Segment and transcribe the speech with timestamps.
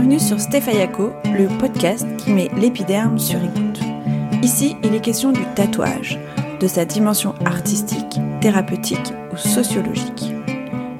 [0.00, 3.80] Bienvenue sur Stéphayako, le podcast qui met l'épiderme sur écoute.
[4.42, 6.18] Ici, il est question du tatouage,
[6.58, 10.32] de sa dimension artistique, thérapeutique ou sociologique.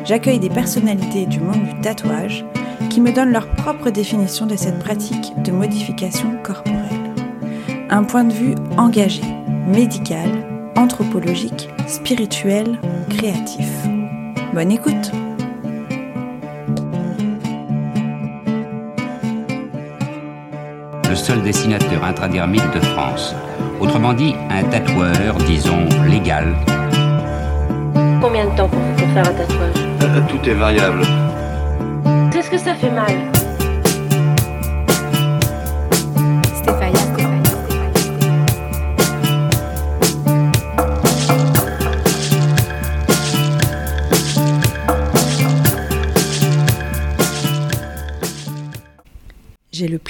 [0.04, 2.44] J'accueille des personnalités du monde du tatouage
[2.90, 7.14] qui me donnent leur propre définition de cette pratique de modification corporelle.
[7.88, 9.22] Un point de vue engagé,
[9.66, 10.28] médical,
[10.76, 12.78] anthropologique, spirituel,
[13.08, 13.66] créatif.
[14.52, 15.10] Bonne écoute
[21.30, 23.36] seul dessinateur intradermite de France.
[23.78, 26.56] Autrement dit, un tatoueur, disons, légal.
[28.20, 29.80] Combien de temps pour, pour faire un tatouage?
[30.02, 31.02] Euh, Tout est variable.
[32.36, 33.29] Est-ce que ça fait mal?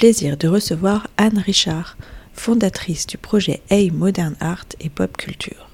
[0.01, 1.95] De recevoir Anne Richard,
[2.33, 5.69] fondatrice du projet Hey Modern Art et Pop Culture.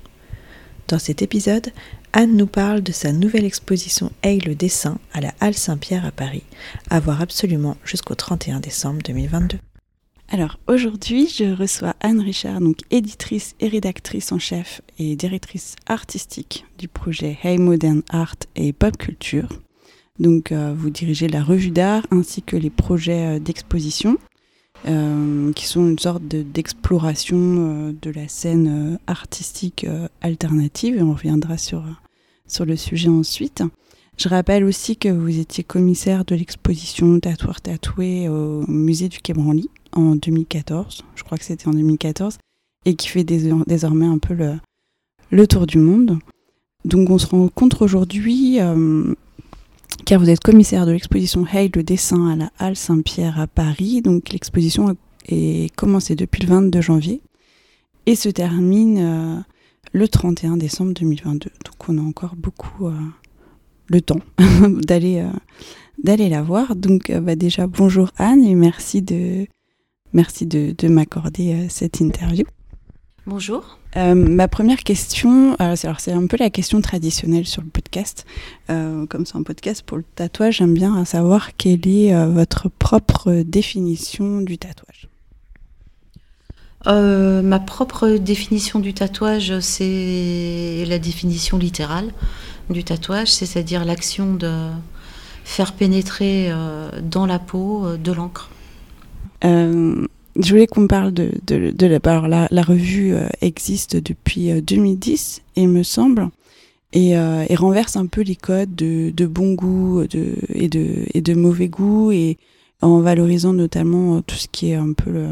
[0.90, 1.72] Dans cet épisode,
[2.12, 6.12] Anne nous parle de sa nouvelle exposition Hey le dessin à la Halle Saint-Pierre à
[6.12, 6.44] Paris,
[6.90, 9.60] à voir absolument jusqu'au 31 décembre 2022.
[10.28, 16.66] Alors aujourd'hui, je reçois Anne Richard, donc éditrice et rédactrice en chef et directrice artistique
[16.78, 19.48] du projet Hey Modern Art et Pop Culture.
[20.20, 24.18] Donc euh, vous dirigez la revue d'art ainsi que les projets euh, d'exposition
[24.88, 29.86] euh, qui sont une sorte de- d'exploration de la scène artistique
[30.22, 31.84] alternative et on reviendra sur,
[32.48, 33.64] sur le sujet ensuite.
[34.18, 39.34] Je rappelle aussi que vous étiez commissaire de l'exposition Tatoueur tatoué au musée du Quai
[39.34, 42.38] Branly en 2014, je crois que c'était en 2014,
[42.86, 44.54] et qui fait dés- désormais un peu le,
[45.32, 46.18] le tour du monde.
[46.86, 49.14] Donc on se rencontre aujourd'hui euh,
[50.08, 54.02] car vous êtes commissaire de l'exposition Hey le dessin à la Halle Saint-Pierre à Paris.
[54.02, 54.96] Donc l'exposition
[55.28, 57.22] est commencée depuis le 22 janvier
[58.06, 59.36] et se termine euh,
[59.92, 61.50] le 31 décembre 2022.
[61.66, 62.94] Donc on a encore beaucoup euh,
[63.88, 64.22] le temps
[64.70, 65.30] d'aller euh,
[66.02, 66.78] d'aller la voir.
[66.78, 69.46] Donc bah, déjà bonjour Anne et merci de
[70.14, 72.46] merci de, de m'accorder cette interview.
[73.26, 73.78] Bonjour.
[73.98, 77.70] Euh, ma première question, euh, c'est alors c'est un peu la question traditionnelle sur le
[77.70, 78.26] podcast.
[78.70, 82.70] Euh, comme c'est un podcast pour le tatouage, j'aime bien savoir quelle est euh, votre
[82.70, 85.08] propre définition du tatouage.
[86.86, 92.14] Ma propre définition du tatouage, c'est la définition littérale
[92.70, 94.70] du tatouage, c'est-à-dire l'action de
[95.44, 96.50] faire pénétrer
[97.02, 98.50] dans la peau de l'encre.
[100.38, 105.42] Euh, je voulais qu'on parle de, la, alors la, revue euh, existe depuis euh, 2010,
[105.56, 106.30] il me semble,
[106.94, 112.12] et, euh, et renverse un peu les codes de, bon goût et, de, mauvais goût,
[112.12, 112.38] et
[112.82, 115.28] en valorisant notamment euh, tout ce qui est un peu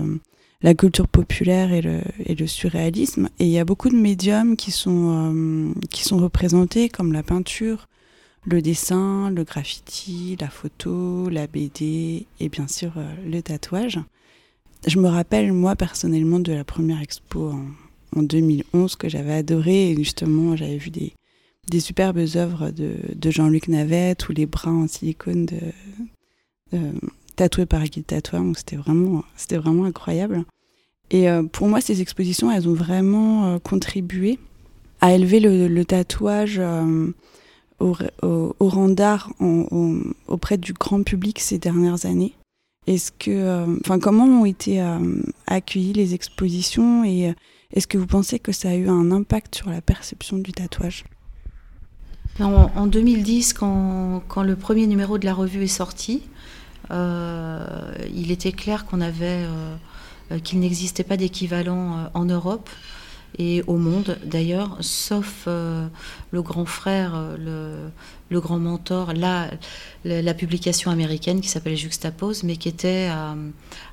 [0.62, 3.30] la culture populaire et le, surréalisme.
[3.40, 7.24] Et il y a beaucoup de médiums qui sont, euh, qui sont représentés, comme la
[7.24, 7.88] peinture,
[8.46, 14.00] le dessin, le graffiti, la photo, la BD et bien sûr euh, le tatouage.
[14.88, 19.92] Je me rappelle, moi, personnellement, de la première expo en, en 2011 que j'avais adoré.
[19.92, 25.48] Et justement, j'avais vu des, superbes œuvres de, Jean-Luc Navette ou les bras en silicone
[27.36, 28.44] tatoués par Guy Tatoueur.
[28.44, 30.46] Donc, c'était vraiment, c'était vraiment incroyable.
[31.12, 34.40] Et euh, pour moi, ces expositions, elles ont vraiment euh, contribué
[35.02, 37.12] à élever le, tatouage euh,
[37.80, 39.32] au, rang d'art
[40.28, 42.34] auprès du grand public ces dernières années.
[42.88, 45.00] Est-ce que, euh, enfin, comment ont été euh,
[45.48, 47.34] accueillies les expositions et euh,
[47.74, 51.04] est-ce que vous pensez que ça a eu un impact sur la perception du tatouage?
[52.40, 56.22] En, en 2010, quand, le premier numéro de la revue est sorti,
[56.92, 59.46] il était clair qu'on avait,
[60.44, 62.70] qu'il n'existait pas d'équivalent en Europe
[63.38, 65.88] et au monde d'ailleurs, sauf euh,
[66.32, 67.90] le grand frère, euh,
[68.30, 69.50] le, grand mentor, la,
[70.06, 73.10] la, publication américaine qui s'appelait Juxtapose, mais qui était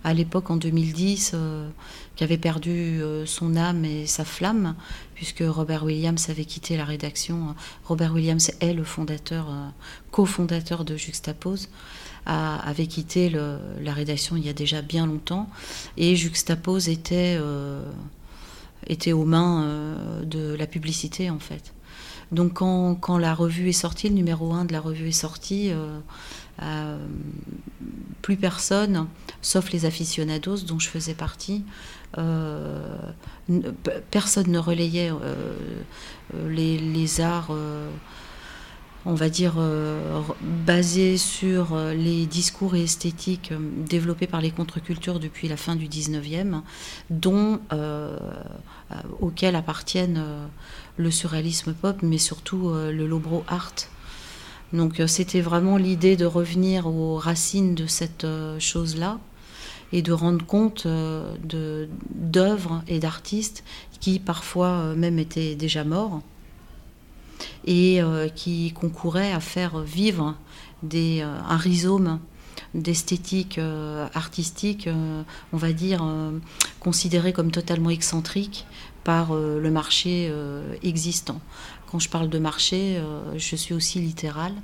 [0.04, 1.68] à, l'époque en 2010, euh,
[2.14, 4.74] qui avait perdu son âme et sa flamme,
[5.14, 7.54] puisque Robert Williams avait quitté la rédaction.
[7.84, 9.46] Robert Williams est le fondateur,
[10.10, 11.68] cofondateur de Juxtapose,
[12.26, 15.48] avait quitté la rédaction il y a déjà bien longtemps,
[15.96, 17.38] et Juxtapose était,
[18.86, 21.74] était aux mains euh, de la publicité en fait.
[22.30, 25.98] Donc quand, la revue est sortie, le numéro 1 de la revue est sorti, euh,
[26.62, 27.06] euh,
[28.22, 29.06] plus personne,
[29.42, 31.62] sauf les aficionados dont je faisais partie,
[34.10, 35.12] personne ne relayait
[36.48, 37.52] les, arts,
[39.04, 39.54] on va dire,
[40.40, 43.52] basé sur les discours et esthétiques
[43.86, 46.60] développés par les contre-cultures depuis la fin du 19e,
[47.10, 47.60] dont,
[49.20, 50.22] auxquels appartiennent
[50.96, 53.74] le surréalisme pop, mais surtout le lobro art.
[54.72, 58.26] Donc c'était vraiment l'idée de revenir aux racines de cette
[58.58, 59.18] chose-là
[59.92, 60.86] et de rendre compte
[62.14, 63.64] d'œuvres et d'artistes
[64.00, 66.22] qui parfois même étaient déjà morts
[67.64, 70.36] et euh, qui concourait à faire vivre
[70.82, 72.20] des, euh, un rhizome
[72.74, 74.88] d'esthétique euh, artistique,
[75.52, 76.02] on va dire,
[76.80, 78.66] considéré comme totalement excentrique
[79.04, 80.32] par le marché
[80.82, 81.40] existant.
[81.90, 82.98] Quand je parle de marché,
[83.36, 84.54] je suis aussi littérale,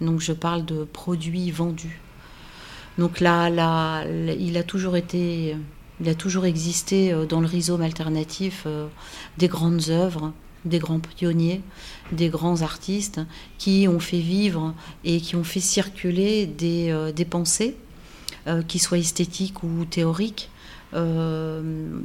[0.00, 2.00] donc je parle de produits vendus.
[2.96, 5.56] Donc là, là, il a toujours été,
[6.00, 8.66] il a toujours existé dans le rhizome alternatif
[9.36, 10.32] des grandes œuvres
[10.64, 11.62] des grands pionniers,
[12.12, 13.20] des grands artistes
[13.58, 14.74] qui ont fait vivre
[15.04, 17.76] et qui ont fait circuler des, euh, pensées,
[18.46, 20.50] euh, qui soient esthétiques ou théoriques,
[20.94, 22.00] euh,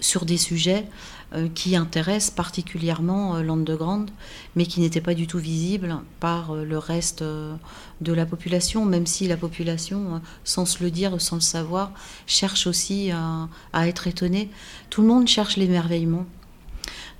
[0.00, 0.84] sur des sujets
[1.54, 4.10] qui intéressent particulièrement l'underground,
[4.54, 9.26] mais qui n'étaient pas du tout visibles par le reste de la population, même si
[9.26, 11.90] la population, sans se le dire, sans le savoir,
[12.26, 14.50] cherche aussi à, à être étonnée.
[14.88, 16.26] Tout le monde cherche l'émerveillement.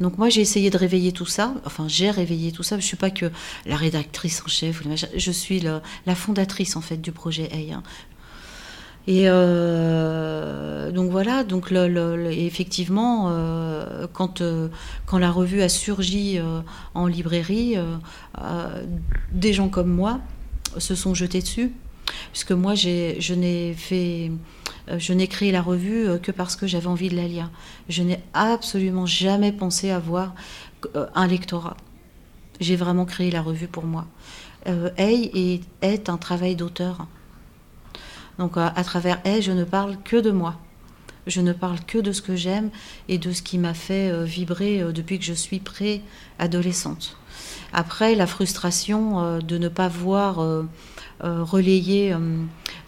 [0.01, 2.87] Donc moi j'ai essayé de réveiller tout ça, enfin j'ai réveillé tout ça, je ne
[2.87, 3.31] suis pas que
[3.65, 4.83] la rédactrice en chef,
[5.17, 7.77] je suis la fondatrice en fait du projet A.
[7.77, 7.83] Hein.
[9.09, 14.69] Et euh, donc voilà, donc effectivement, euh, quand, euh,
[15.07, 16.41] quand la revue a surgi
[16.95, 17.77] en librairie,
[19.33, 20.21] des gens comme moi
[20.79, 21.73] se sont jetés dessus,
[22.33, 24.33] puisque moi je n'ai fait
[24.89, 27.51] je n'ai créé la revue euh, que parce que j'avais envie de la lire.
[27.89, 30.35] Je n'ai absolument jamais pensé avoir
[30.95, 31.77] euh, un lectorat.
[32.61, 34.07] J'ai vraiment créé la revue pour moi.
[34.97, 37.07] Hey est, un travail d'auteur.
[38.39, 40.57] Donc à travers Hey, je ne parle que de moi.
[41.29, 42.71] Je ne parle que de ce que j'aime
[43.09, 47.17] et de ce qui m'a fait vibrer depuis que je suis pré-adolescente.
[47.73, 50.45] Après, la frustration de ne pas voir
[51.21, 52.15] relayer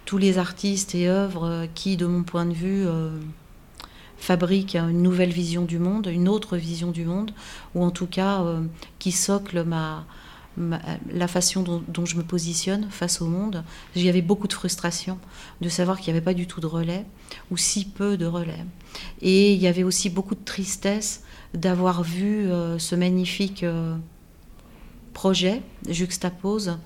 [0.08, 3.10] tous les artistes et œuvres euh, qui, de mon point de vue, euh,
[4.16, 7.32] fabriquent une nouvelle vision du monde, une autre vision du monde,
[7.74, 8.62] ou en tout cas euh,
[8.98, 10.06] qui soclent ma,
[11.12, 13.62] la façon dont, je me positionne face au monde.
[13.96, 15.18] Il y avait beaucoup de frustration
[15.60, 17.04] de savoir qu'il n'y avait pas du tout de relais,
[17.50, 18.64] ou si peu de relais.
[19.20, 21.22] Et il y avait aussi beaucoup de tristesse
[21.52, 22.48] d'avoir vu
[22.78, 23.64] ce magnifique
[25.12, 26.78] projet juxtapose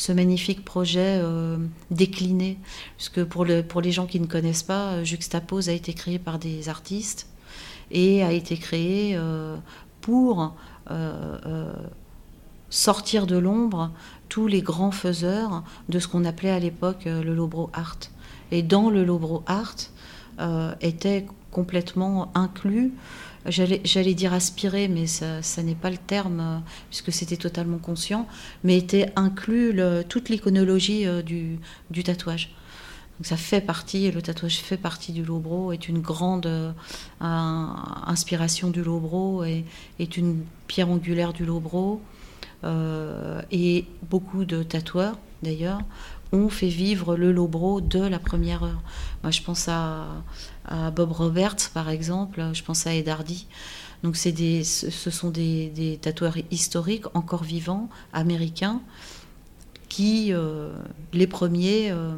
[0.00, 1.58] ce magnifique projet euh,
[1.90, 2.58] décliné.
[2.96, 6.18] Puisque pour, le, pour les gens qui ne connaissent pas, euh, Juxtapose a été créé
[6.18, 7.28] par des artistes
[7.90, 9.56] et a été créé euh,
[10.00, 10.54] pour
[12.70, 13.92] sortir de l'ombre
[14.28, 17.98] tous les grands faiseurs de ce qu'on appelait à l'époque le Lobro Art.
[18.50, 19.76] Et dans le Lobro Art
[20.80, 22.92] était complètement inclus
[23.46, 26.58] j'allais dire aspirer, mais ça, n'est pas le terme, euh,
[26.88, 28.26] puisque c'était totalement conscient,
[28.64, 29.78] mais était inclus
[30.08, 31.58] toute l'iconologie euh, du,
[32.04, 32.54] tatouage.
[33.18, 36.72] Donc ça fait partie, le tatouage fait partie du Lobro, est une grande euh,
[37.20, 42.00] inspiration du Lobro, est une pierre angulaire du Lobro.
[42.64, 45.80] et beaucoup de tatoueurs, d'ailleurs,
[46.32, 48.82] ont fait vivre le Lobro de la première heure.
[49.22, 50.06] Moi, je pense à,
[50.70, 53.46] Bob Roberts, par exemple, je pense à Ed Hardy.
[54.02, 58.80] Des, ce sont des, tatoueurs historiques, encore vivants, américains,
[59.88, 60.72] qui, euh,
[61.12, 62.16] les premiers, euh,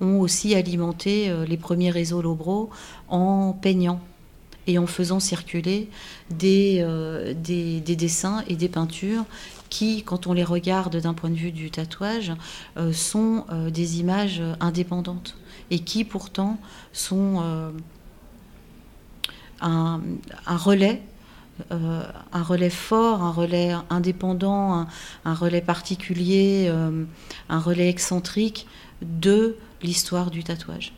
[0.00, 2.70] ont aussi alimenté euh, les premiers réseaux Lobro
[3.08, 4.00] en peignant
[4.66, 5.88] et en faisant circuler
[6.30, 6.84] des,
[7.36, 9.24] des, dessins et des peintures
[9.72, 12.34] qui, quand on les regarde d'un point de vue du tatouage,
[12.76, 15.34] euh, sont euh, des images indépendantes
[15.70, 16.58] et qui pourtant
[16.92, 17.70] sont euh,
[19.62, 20.02] un,
[20.46, 21.00] relais
[21.70, 24.86] un relais fort, un relais indépendant,
[25.24, 26.72] un, relais particulier,
[27.48, 28.66] un relais excentrique
[29.00, 30.92] de l'histoire du tatouage.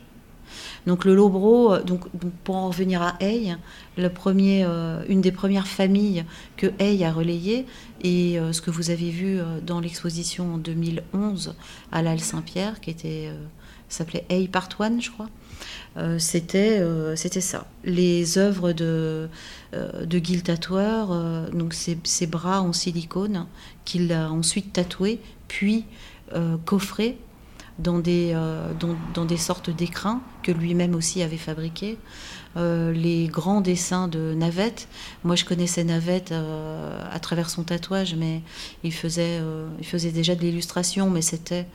[0.85, 2.07] Donc le Lobro, donc,
[2.43, 3.55] pour en revenir à Hay,
[4.13, 4.65] premier,
[5.09, 6.25] une des premières familles
[6.57, 7.65] que Hay a relayées,
[8.05, 11.55] et euh, ce que vous avez vu euh, dans l'exposition en 2011
[11.91, 13.37] à l'Halle Saint-Pierre, qui était euh,
[13.89, 15.29] s'appelait A Part One, je crois.
[16.19, 16.81] c'était
[17.41, 17.67] ça.
[17.83, 19.27] Les œuvres de
[19.73, 23.45] de Gil Tatoueur, donc ses, bras en silicone
[23.85, 25.85] qu'il a ensuite tatoués, puis
[26.65, 27.17] coffrés
[27.79, 28.33] dans des,
[29.13, 31.97] dans, des sortes d'écrins que lui-même aussi avait fabriqués.
[32.55, 34.87] les grands dessins de Navette.
[35.23, 38.41] Moi, je connaissais Navette à travers son tatouage, mais
[38.83, 39.41] il faisait,
[39.79, 41.67] il faisait déjà de l'illustration, mais c'était,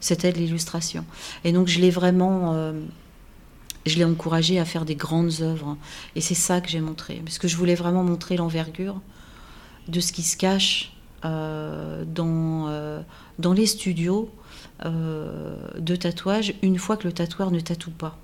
[0.00, 1.04] c'était de l'illustration.
[1.44, 2.72] Et donc, je l'ai vraiment
[3.86, 5.76] je l'ai encouragé à faire des grandes œuvres.
[6.14, 9.00] Et c'est ça que j'ai montré, parce que je voulais vraiment montrer l'envergure
[9.88, 10.92] de ce qui se cache
[11.24, 13.00] euh, dans, euh,
[13.38, 14.30] dans les studios
[14.84, 18.18] euh, de tatouage une fois que le tatoueur ne tatoue pas.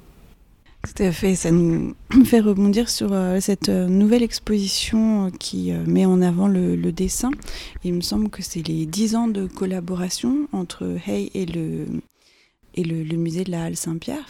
[0.85, 3.11] Tout à fait, ça nous fait rebondir sur
[3.41, 7.31] cette nouvelle exposition qui met en avant le, dessin.
[7.85, 11.87] Il me semble que c'est les 10 ans de collaboration entre Hey et le,
[12.75, 14.27] et le, musée de la Halle Saint-Pierre.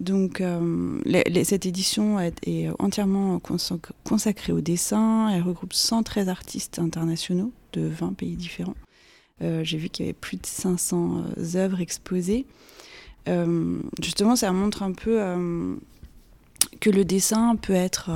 [0.00, 1.00] Donc, euh,
[1.44, 3.40] cette édition est, entièrement
[4.04, 5.30] consacrée au dessin.
[5.30, 8.74] Elle regroupe 113 artistes internationaux de 20 pays différents.
[9.42, 12.46] Euh, j'ai vu qu'il y avait plus de 500 euh, œuvres exposées.
[14.00, 15.20] justement, ça montre un peu
[16.80, 18.10] que le dessin peut être,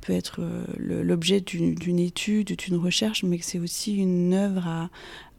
[0.00, 0.40] peut être
[0.76, 4.88] l'objet d'une étude, d'une recherche, mais que c'est aussi une œuvre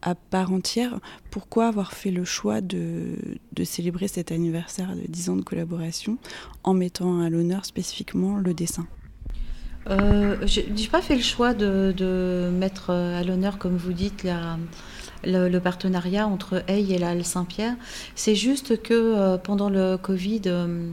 [0.01, 1.00] à, part entière.
[1.29, 3.17] Pourquoi avoir fait le choix de,
[3.63, 6.17] célébrer cet anniversaire de 10 ans de collaboration
[6.63, 8.88] en mettant à l'honneur spécifiquement le dessin?
[9.89, 14.25] Euh, Je n'ai pas fait le choix de, mettre à l'honneur, comme vous dites,
[15.24, 17.75] le, partenariat entre Hey et la Halle Saint-Pierre.
[18.15, 20.91] C'est juste que euh, pendant le Covid, euh,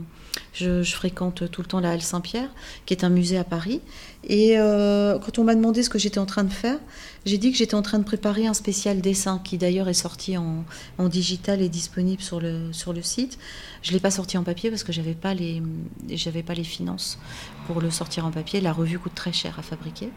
[0.53, 2.49] je, fréquente tout le temps la Halle Saint-Pierre,
[2.85, 3.81] qui est un musée à Paris.
[4.25, 6.79] Et euh, quand on m'a demandé ce que j'étais en train de faire,
[7.25, 10.37] j'ai dit que j'étais en train de préparer un spécial dessin, qui d'ailleurs est sorti
[10.37, 10.63] en,
[11.09, 13.37] digital et disponible sur le, sur le site.
[13.81, 17.19] Je ne l'ai pas sorti en papier parce que je n'avais pas, pas les finances
[17.67, 18.61] pour le sortir en papier.
[18.61, 20.09] La revue coûte très cher à fabriquer.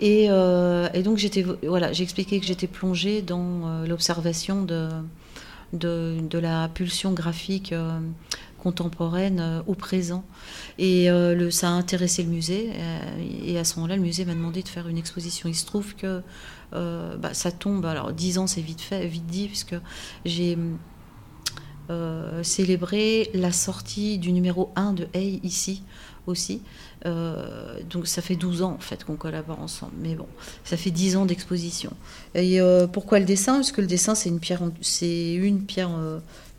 [0.00, 4.88] Et, euh, donc j'étais, voilà, j'ai expliqué que j'étais plongée dans euh, l'observation de,
[5.72, 7.74] de, la pulsion graphique
[8.58, 10.24] contemporaine euh, au présent.
[10.78, 11.08] Et
[11.50, 12.70] ça a intéressé le musée.
[13.44, 15.48] Et à ce moment-là, le musée m'a demandé de faire une exposition.
[15.48, 16.22] Il se trouve que
[16.72, 17.84] bah, ça tombe.
[17.86, 19.74] Alors, dix ans, c'est vite vite dit, puisque
[20.24, 20.56] j'ai
[22.42, 25.82] célébré la sortie du numéro 1 de Hey ici
[26.28, 26.62] aussi.
[27.04, 29.92] Donc ça fait 12 ans en fait qu'on collabore ensemble.
[30.00, 30.26] Mais bon,
[30.64, 31.92] ça fait 10 ans d'exposition.
[32.34, 32.60] Et
[32.92, 33.54] pourquoi le dessin?
[33.54, 35.90] Parce que le dessin c'est une pierre, c'est une pierre,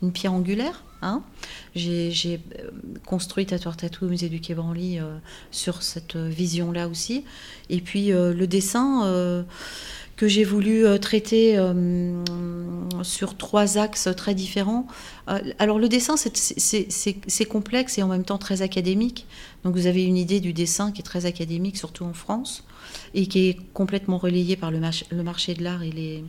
[0.02, 0.82] une pierre angulaire.
[1.02, 1.22] Hein.
[1.74, 2.70] J'ai euh,
[3.06, 5.16] construit Tatoueur Tatou au musée du Quai Branly euh,
[5.50, 7.24] sur cette vision-là aussi.
[7.70, 9.44] Et puis euh, le dessin
[10.20, 11.58] que j'ai voulu traiter
[13.02, 14.86] sur trois axes très différents.
[15.58, 19.26] alors le dessin, c'est complexe et en même temps très académique.
[19.64, 22.64] Donc vous avez une idée du dessin qui est très académique, surtout en France
[23.14, 24.78] et qui est complètement relayé par le,
[25.22, 26.22] marché de l'art et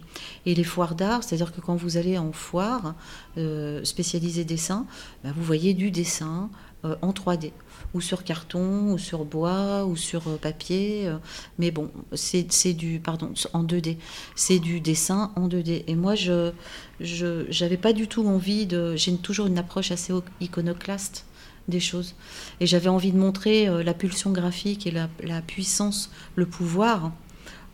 [0.46, 1.22] les, foires d'art.
[1.22, 2.96] C'est-à-dire que quand vous allez en foire
[3.38, 4.86] euh, spécialisée dessin,
[5.26, 6.50] bah, vous voyez du dessin
[6.84, 7.52] euh, en 3D
[7.94, 11.08] ou sur carton, ou sur bois, ou sur euh, papier.
[11.08, 11.18] Euh,
[11.60, 13.98] mais bon, c'est du, pardon, en 2D.
[14.36, 15.84] C'est du dessin en 2D.
[15.86, 16.54] Et moi, je
[17.60, 18.96] n'avais pas du tout envie de.
[18.96, 21.26] J'ai toujours une approche assez iconoclaste
[21.68, 22.16] des choses.
[22.60, 27.12] Et j'avais envie de montrer la pulsion graphique et la, puissance, le pouvoir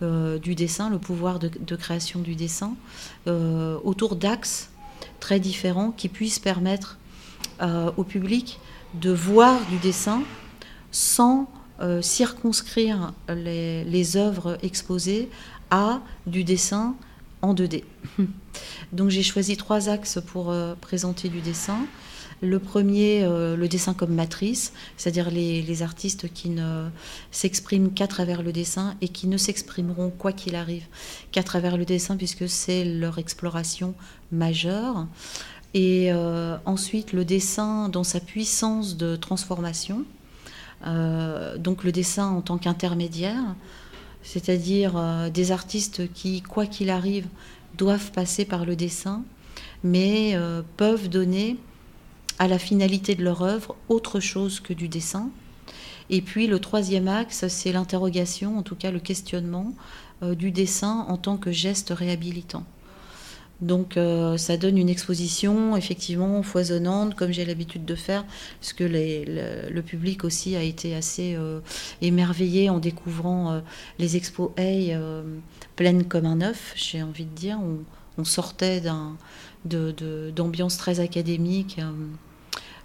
[0.02, 2.76] du dessin, le pouvoir de, création du dessin,
[3.26, 4.70] autour d'axes
[5.22, 6.98] très différents qui puissent permettre
[7.62, 8.60] au public
[9.02, 10.24] de voir du dessin
[10.92, 11.50] sans
[12.02, 15.30] circonscrire les, œuvres exposées
[15.70, 16.96] à du dessin
[17.44, 17.84] en 2D.
[18.94, 20.52] Donc j'ai choisi trois axes pour
[20.82, 21.78] présenter du dessin.
[22.42, 26.88] Le premier, euh, le dessin comme matrice, c'est-à-dire les, artistes qui ne
[27.32, 30.86] s'expriment qu'à travers le dessin et qui ne s'exprimeront quoi qu'il arrive
[31.32, 33.96] qu'à travers le dessin puisque c'est leur exploration
[34.32, 35.08] majeure.
[35.74, 40.06] Et euh, ensuite, le dessin dans sa puissance de transformation,
[40.86, 43.56] euh, donc le dessin en tant qu'intermédiaire,
[44.24, 47.28] c'est-à-dire des artistes qui, quoi qu'il arrive,
[47.78, 49.24] doivent passer par le dessin,
[49.84, 50.38] mais
[50.76, 51.58] peuvent donner
[52.40, 55.30] à la finalité de leur œuvre autre chose que du dessin.
[56.10, 59.74] Et puis le troisième axe, c'est l'interrogation, en tout cas le questionnement
[60.24, 62.64] euh, du dessin en tant que geste réhabilitant.
[63.62, 68.26] Donc euh, ça donne une exposition effectivement foisonnante, comme j'ai l'habitude de faire,
[68.60, 71.60] parce que le, public aussi a été assez euh,
[72.02, 73.62] émerveillé en découvrant
[74.00, 74.52] les expos
[75.76, 77.60] pleines comme un œuf, j'ai envie de dire.
[77.60, 78.82] On, sortait
[79.64, 81.80] d'ambiance très académique.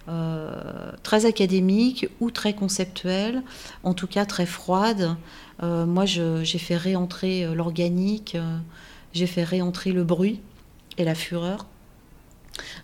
[0.09, 3.41] Euh, très académique ou très conceptuelle,
[3.83, 5.15] en tout cas très froide.
[5.61, 8.35] Euh, moi, j'ai fait réentrer euh, l'organique,
[9.13, 10.41] j'ai fait réentrer le bruit
[10.97, 11.65] et la fureur.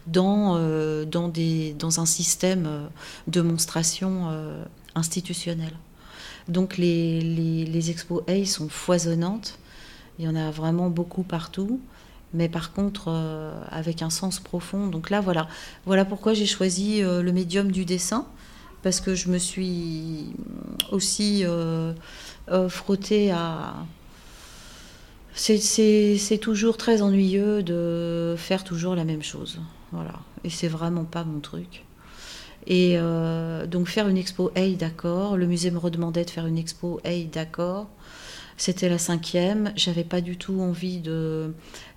[0.08, 0.58] dans,
[1.06, 2.90] dans, des, dans un système
[3.28, 4.32] de monstration
[4.96, 5.74] institutionnel.
[6.48, 9.60] Donc les, les, les expos A sont foisonnantes,
[10.18, 11.80] il y en a vraiment beaucoup partout
[12.34, 14.88] mais par contre euh, avec un sens profond.
[14.88, 15.48] Donc là, voilà,
[15.86, 18.28] voilà pourquoi j'ai choisi euh, le médium du dessin,
[18.84, 20.28] parce que je me suis
[20.92, 21.94] aussi euh,
[22.70, 23.74] frottée à...
[25.34, 29.60] C'est toujours très ennuyeux de faire toujours la même chose.
[29.92, 30.14] Voilà.
[30.44, 31.86] Et c'est vraiment pas mon truc.
[32.68, 32.98] Et
[33.68, 35.38] donc faire une expo, hey, d'accord.
[35.38, 37.88] Le musée me redemandait de faire une expo, hey, d'accord.
[38.60, 39.72] C'était la cinquième.
[39.78, 41.54] J'avais pas du tout envie de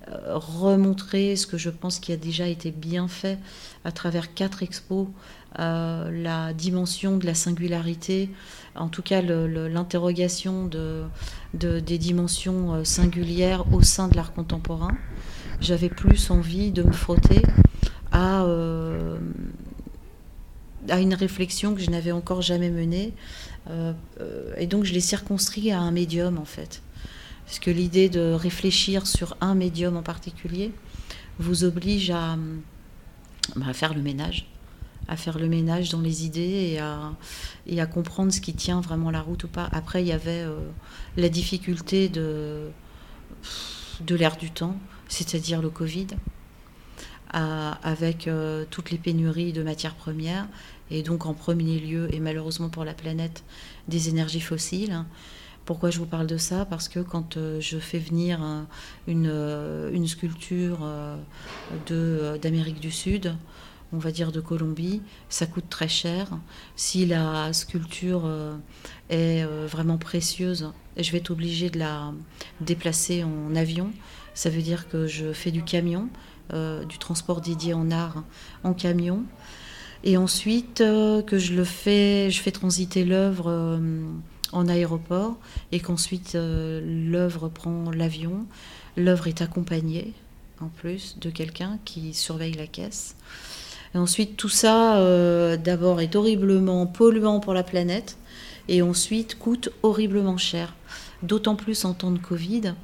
[0.09, 3.41] euh, remontrer ce que je pense qui a déjà été bien fait
[3.85, 5.09] à travers quatre expos,
[5.59, 8.31] euh, la dimension de la singularité,
[8.75, 11.05] en tout cas l'interrogation de,
[11.55, 14.97] des dimensions euh, singulières au sein de l'art contemporain.
[15.61, 17.43] J'avais plus envie de me frotter
[18.11, 18.45] à,
[20.89, 23.15] à une réflexion que je n'avais encore jamais menée
[23.71, 26.83] euh, euh, et donc je l'ai circonscrit à un médium en fait.
[27.47, 30.73] Parce que l'idée de réfléchir sur un médium en particulier
[31.39, 32.37] vous oblige à,
[33.57, 34.49] bah, à, faire le ménage,
[35.13, 37.13] à faire le ménage dans les idées et à,
[37.67, 39.69] et à comprendre ce qui tient vraiment la route ou pas.
[39.73, 40.57] Après, il y avait euh,
[41.17, 42.69] la difficulté de,
[44.01, 44.77] de l'ère du temps,
[45.09, 46.09] c'est-à-dire le Covid,
[47.83, 48.29] avec
[48.71, 50.47] toutes les pénuries de matières premières
[50.91, 53.43] et donc en premier lieu, et malheureusement pour la planète,
[53.89, 55.05] des énergies fossiles.
[55.65, 56.67] Pourquoi je vous parle de ça?
[56.67, 58.41] Parce que quand euh, je fais venir
[59.07, 63.35] une, euh, une sculpture euh, d'Amérique du Sud,
[63.93, 66.29] on va dire de Colombie, ça coûte très cher.
[66.77, 68.31] Si la sculpture
[69.11, 72.13] est vraiment précieuse, je vais être obligée de la
[72.61, 73.91] déplacer en avion.
[74.35, 76.09] Ça veut dire que je fais du camion,
[76.53, 78.25] du transport dédié en art
[78.65, 79.25] en camion.
[80.05, 83.79] Et ensuite, euh, que je le fais, je fais transiter l'œuvre euh,
[84.51, 85.37] en aéroport
[85.71, 88.47] et qu'ensuite euh, l'œuvre prend l'avion.
[88.97, 90.13] L'œuvre est accompagnée,
[90.61, 93.17] en plus, de quelqu'un qui surveille la caisse.
[93.95, 94.97] Et ensuite, tout ça,
[95.59, 98.17] d'abord, est horriblement polluant pour la planète
[98.69, 100.75] et ensuite coûte horriblement cher.
[101.23, 102.75] D'autant plus en temps de Covid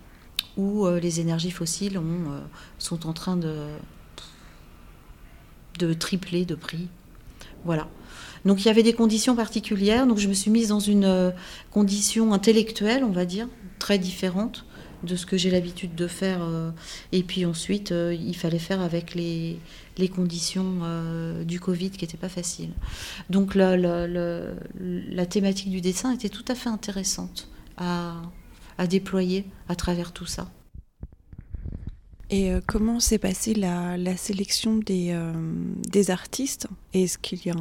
[0.58, 1.98] où les énergies fossiles
[2.78, 3.54] sont en train de,
[5.78, 6.88] de tripler de prix.
[7.64, 7.88] Voilà.
[8.44, 11.30] Donc il y avait des conditions particulières, donc je me suis mise dans une euh,
[11.70, 14.64] condition intellectuelle, on va dire, très différente
[15.02, 16.40] de ce que j'ai l'habitude de faire.
[16.42, 16.70] Euh,
[17.12, 19.58] et puis ensuite, euh, il fallait faire avec les,
[20.06, 20.78] conditions
[21.44, 22.70] du Covid qui n'étaient pas faciles.
[23.30, 30.12] Donc la, la, thématique du dessin était tout à fait intéressante à déployer à travers
[30.12, 30.48] tout ça.
[32.30, 35.32] Et euh, comment s'est passée la, sélection des, euh,
[35.88, 36.66] des artistes?
[36.92, 37.54] Est-ce qu'il y a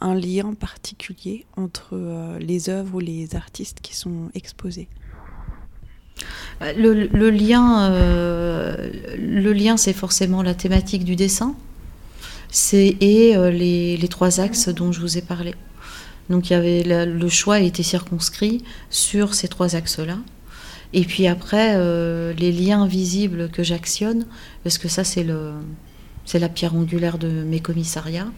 [0.00, 4.88] un, lien particulier entre euh, les œuvres ou les artistes qui sont exposés?
[6.60, 11.56] Le, lien, le lien c'est forcément la thématique du dessin
[12.52, 15.54] c'est, et les, les, trois axes dont je vous ai parlé.
[16.30, 20.18] Donc il y avait le choix a été circonscrit sur ces trois axes-là.
[20.92, 24.26] Et puis après, euh, les liens visibles que j'actionne,
[24.62, 25.52] parce que ça c'est le
[26.24, 28.30] c'est la pierre angulaire de mes commissariats,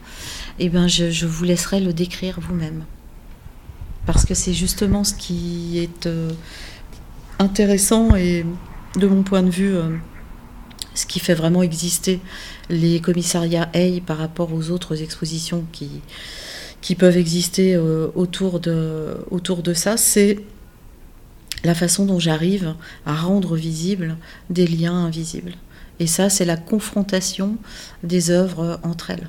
[0.59, 2.85] et eh ben je, vous laisserai le décrire vous-même.
[4.07, 6.31] Parce que c'est justement ce qui est euh,
[7.39, 8.47] intéressant et
[8.97, 9.97] de mon point de vue, euh,
[10.95, 12.21] ce qui fait vraiment exister
[12.71, 15.89] les commissariats A par rapport aux autres expositions qui,
[16.81, 20.39] qui peuvent exister autour, de, autour de ça, c'est
[21.65, 22.75] la façon dont j'arrive
[23.07, 24.17] à rendre visibles
[24.51, 25.55] des liens invisibles.
[25.99, 27.57] Et ça, c'est la confrontation
[28.03, 29.29] des œuvres entre elles.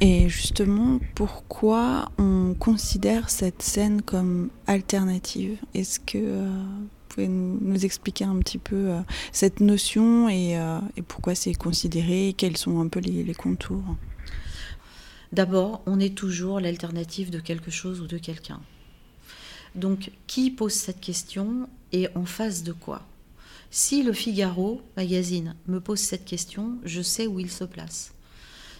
[0.00, 5.58] Et justement, pourquoi on considère cette scène comme alternative?
[5.74, 6.48] Est-ce que euh,
[7.26, 9.00] nous expliquer un petit peu euh,
[9.32, 13.96] cette notion euh, et, pourquoi c'est considéré Quels sont un peu les contours?
[15.32, 18.60] D'abord, on est toujours l'alternative de quelque chose ou de quelqu'un.
[19.74, 23.02] Donc, qui pose cette question et en face de quoi?
[23.70, 28.14] Si le Figaro magazine me pose cette question, je sais où il se place.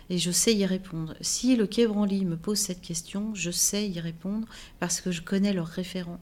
[0.08, 1.14] Et je sais y répondre.
[1.20, 4.46] Si le Quai Branly me pose cette question, je sais y répondre
[4.80, 6.20] parce que je connais leurs référents.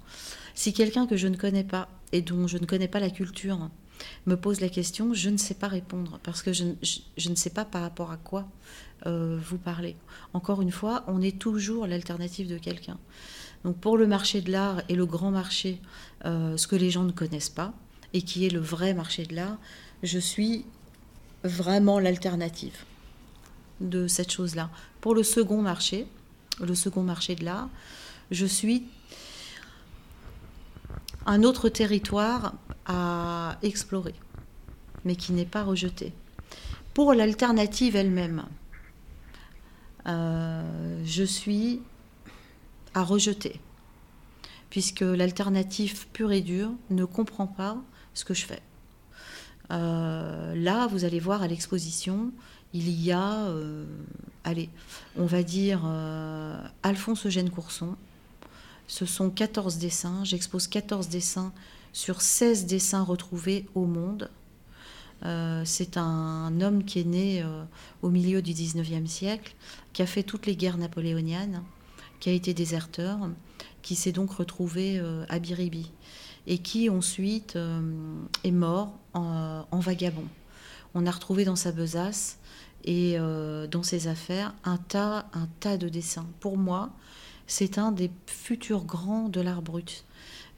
[0.55, 3.71] Si quelqu'un que je ne connais pas et dont je ne connais pas la culture
[4.27, 7.64] me pose la question, je ne sais pas répondre parce que je, ne sais pas
[7.64, 8.47] par rapport à quoi
[9.07, 9.97] euh, vous parlez.
[10.33, 12.99] Encore une fois, on est toujours l'alternative de quelqu'un.
[13.64, 15.81] Donc pour le marché de l'art et le grand marché,
[16.25, 17.73] euh, ce que les gens ne connaissent pas,
[18.12, 19.59] et qui est le vrai marché de l'art,
[20.03, 20.64] je suis
[21.42, 22.77] vraiment l'alternative
[23.81, 24.71] de cette chose-là.
[25.01, 26.07] Pour le second marché,
[26.61, 27.69] le second marché de l'art,
[28.31, 28.85] je suis
[31.26, 32.54] un autre territoire
[32.86, 34.14] à explorer,
[35.04, 36.12] mais qui n'est pas rejeté.
[36.94, 38.44] Pour l'alternative elle-même,
[40.06, 41.82] euh, je suis
[42.94, 43.60] à rejeter,
[44.70, 47.76] puisque l'alternative pure et dure ne comprend pas
[48.14, 48.62] ce que je fais.
[49.72, 52.30] Euh, là, vous allez voir à l'exposition,
[52.72, 53.84] il y a, euh,
[54.44, 54.70] allez,
[55.18, 55.84] on va dire
[56.82, 57.96] Alphonse Eugène Courson,
[58.87, 60.25] ce sont 14 dessins.
[60.25, 61.53] J'expose 14 dessins
[61.92, 64.31] sur 16 dessins retrouvés au monde.
[65.25, 67.64] Euh, c'est un homme qui est né euh,
[68.03, 69.55] au milieu du 19e siècle,
[69.92, 71.62] qui a fait toutes les guerres napoléoniennes,
[72.20, 73.18] qui a été déserteur,
[73.83, 75.90] qui s'est donc retrouvé euh, à Biribi
[76.46, 77.59] et qui ensuite
[78.44, 80.29] est mort en, vagabond.
[80.94, 82.38] On a retrouvé dans sa besace
[82.85, 86.29] et dans ses affaires un tas, un tas de dessins.
[86.38, 86.92] Pour moi,
[87.46, 90.04] c'est un des futurs grands de l'art brut.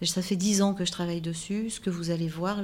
[0.02, 1.70] Ça fait dix ans que je travaille dessus.
[1.70, 2.58] Ce que vous allez voir,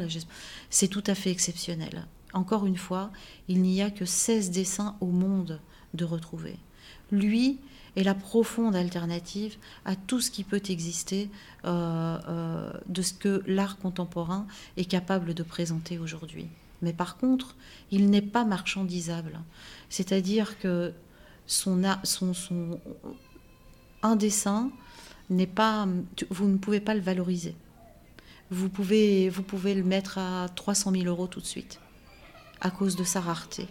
[0.71, 2.07] c'est tout à fait exceptionnel.
[2.33, 3.11] Encore une fois,
[3.49, 5.61] il n'y a que 16 dessins au monde
[5.95, 6.57] de retrouver.
[7.11, 7.59] Lui
[7.97, 11.31] est la profonde alternative à tout ce qui peut exister
[11.65, 16.49] euh, euh, de ce que l'art contemporain est capable de présenter aujourd'hui.
[16.83, 17.55] Mais par contre,
[17.91, 19.41] il n'est pas marchandisable.
[19.89, 20.93] C'est-à-dire que
[21.47, 22.81] son, son, son,
[24.05, 24.71] un dessin
[25.31, 25.89] n'est pas,
[26.31, 27.57] vous ne pouvez pas le valoriser.
[28.51, 31.81] Vous pouvez, vous pouvez le mettre à 300 000 euros tout de suite,
[32.61, 33.67] à cause de sa rareté.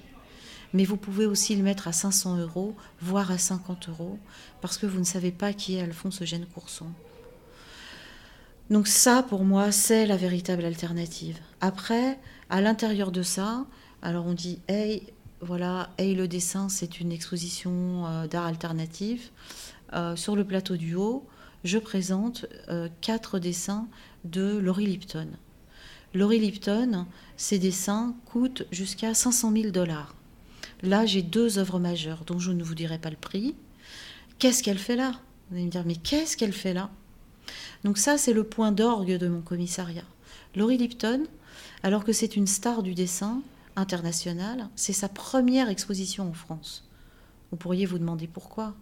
[0.73, 4.17] Mais vous pouvez aussi le mettre à 500 euros, voire à 50 euros,
[4.59, 6.87] parce que vous ne savez pas qui est Alphonse Eugène Courson.
[8.71, 11.37] Donc ça, pour moi, c'est la véritable alternative.
[11.61, 12.17] Après,
[12.49, 13.65] à l'intérieur de ça,
[14.01, 15.03] alors on dit, hey,
[15.41, 19.31] voilà, hey, le dessin, c'est une exposition euh, d'art alternatif.
[19.93, 21.27] Euh, sur le plateau du haut,
[21.63, 23.87] je présente euh, quatre dessins
[24.23, 25.27] de Laurie Lipton.
[26.13, 27.05] Laurie Lipton,
[27.37, 30.15] ses dessins coûtent jusqu'à 500 000 dollars.
[30.81, 33.55] Là, j'ai deux œuvres majeures dont je ne vous dirai pas le prix.
[34.39, 35.13] Qu'est-ce qu'elle fait là?
[35.49, 36.89] Vous allez me dire, mais qu'est-ce qu'elle fait là?
[37.83, 40.03] Donc ça, c'est le point d'orgue de mon commissariat.
[40.55, 41.23] Laurie Lipton,
[41.83, 43.41] alors que c'est une star du dessin
[43.75, 46.82] international, c'est sa première exposition en France.
[47.53, 48.73] Vous pourriez vous demander pourquoi.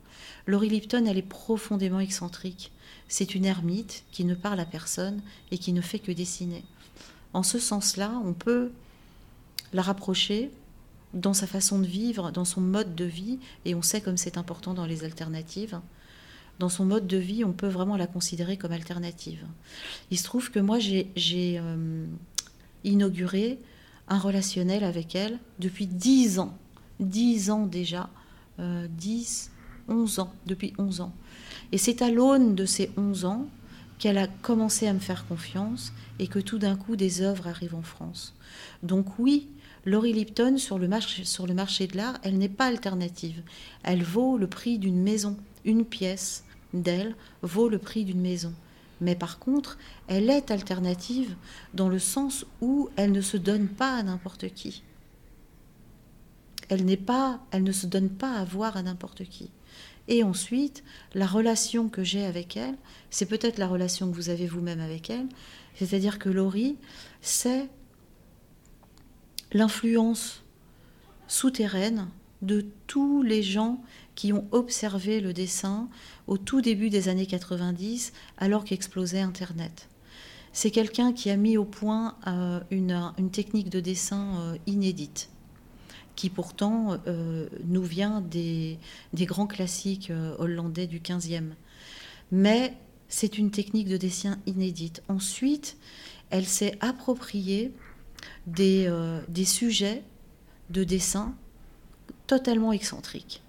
[0.48, 2.72] Laurie Lipton, elle est profondément excentrique.
[3.10, 6.64] C'est une ermite qui ne parle à personne et qui ne fait que dessiner.
[7.34, 8.72] En ce sens-là, on peut
[9.74, 10.52] la rapprocher
[11.14, 14.38] dans sa façon de vivre, dans son mode de vie, et on sait comme c'est
[14.38, 15.82] important dans les alternatives.
[16.58, 19.46] Dans son mode de vie, on peut vraiment la considérer comme alternative.
[20.12, 21.12] Il se trouve que moi, j'ai
[21.60, 22.06] euh,
[22.86, 23.60] inauguré
[24.08, 26.58] un relationnel avec elle depuis dix ans.
[27.02, 28.10] Dix ans déjà
[28.60, 29.52] 10,
[29.90, 31.14] euh, 11 ans, depuis 11 ans.
[31.72, 33.48] Et c'est à l'aune de ces 11 ans
[34.00, 37.76] qu'elle a commencé à me faire confiance et que tout d'un coup des œuvres arrivent
[37.76, 38.34] en France.
[38.84, 39.48] Donc oui,
[39.86, 43.42] Laurie Lipton sur le marché, sur le marché de l'art, elle n'est pas alternative.
[43.84, 45.38] Elle vaut le prix d'une maison.
[45.66, 48.54] Une pièce d'elle vaut le prix d'une maison.
[49.02, 51.36] Mais par contre, elle est alternative
[51.74, 54.84] dans le sens où elle ne se donne pas à n'importe qui
[56.72, 59.52] elle n'est pas, elle ne se donne pas à voir à n'importe qui.
[60.08, 62.78] Et ensuite, la relation que j'ai avec elle,
[63.10, 65.28] c'est peut-être la relation que vous avez vous-même avec elle,
[65.76, 66.78] c'est-à-dire que Laurie,
[67.20, 67.70] c'est
[69.52, 70.44] l'influence
[71.28, 72.08] souterraine
[72.42, 73.84] de tous les gens
[74.16, 75.90] qui ont observé le dessin
[76.28, 79.90] au tout début des années 90, alors qu'explosait Internet.
[80.54, 85.30] C'est quelqu'un qui a mis au point euh, une, technique de dessin euh, inédite
[86.16, 88.78] qui pourtant euh, nous vient des,
[89.14, 91.52] grands classiques euh, hollandais du 15e.
[92.32, 92.74] Mais
[93.08, 95.04] c'est une technique de dessin inédite.
[95.08, 95.78] Ensuite,
[96.30, 97.72] elle s'est appropriée
[98.60, 100.04] euh, des sujets
[100.70, 101.36] de dessin
[102.28, 103.42] totalement excentriques.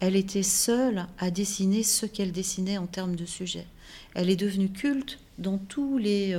[0.00, 3.66] Elle était seule à dessiner ce qu'elle dessinait en termes de sujets.
[4.14, 6.36] Elle est devenue culte dans tous les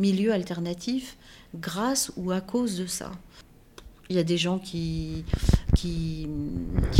[0.00, 1.16] milieux alternatifs
[1.54, 3.12] grâce ou à cause de ça.
[4.10, 5.24] Il y a des gens qui,
[5.74, 6.26] qui,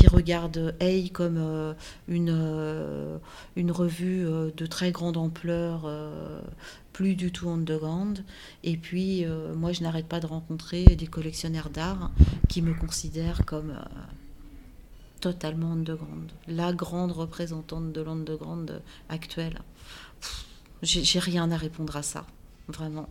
[0.08, 1.74] regardent Hey comme euh,
[2.06, 3.18] une, euh,
[3.56, 5.88] une revue euh, de très grande ampleur,
[6.92, 8.24] plus du tout underground.
[8.64, 12.10] Et puis, moi, je n'arrête pas de rencontrer des collectionneurs d'art
[12.48, 13.74] qui me considèrent comme
[15.20, 16.30] totalement underground.
[16.46, 19.60] La grande représentante de l'underground actuelle.
[20.82, 22.26] J'ai rien à répondre à ça,
[22.68, 23.08] vraiment.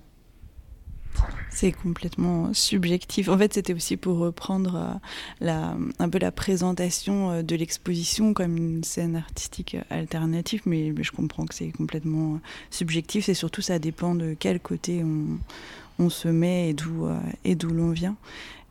[1.50, 3.30] C'est complètement subjectif.
[3.30, 5.00] En fait, c'était aussi pour reprendre
[5.42, 11.12] euh, un peu la présentation euh, de l'exposition comme une scène artistique alternative, mais, je
[11.12, 15.04] comprends que c'est complètement subjectif et surtout ça dépend de quel côté
[16.00, 16.76] on, se met
[17.44, 18.16] et d'où l'on vient.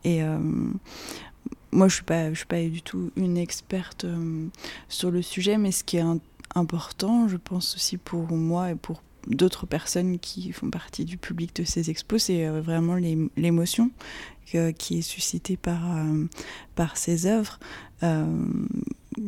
[0.05, 0.21] Et
[1.71, 4.05] moi, je suis je suis pas du tout une experte
[4.87, 6.03] sur le sujet, mais ce qui est
[6.55, 11.55] important, je pense aussi pour moi et pour d'autres personnes qui font partie du public
[11.55, 13.91] de ces expos, c'est euh, vraiment l'émotion
[14.77, 16.23] qui est suscitée par, euh,
[16.75, 17.59] par ces œuvres,
[18.03, 18.25] euh,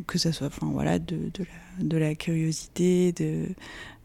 [0.07, 1.29] que ce soit enfin, voilà, de,
[1.79, 3.47] de la curiosité, de,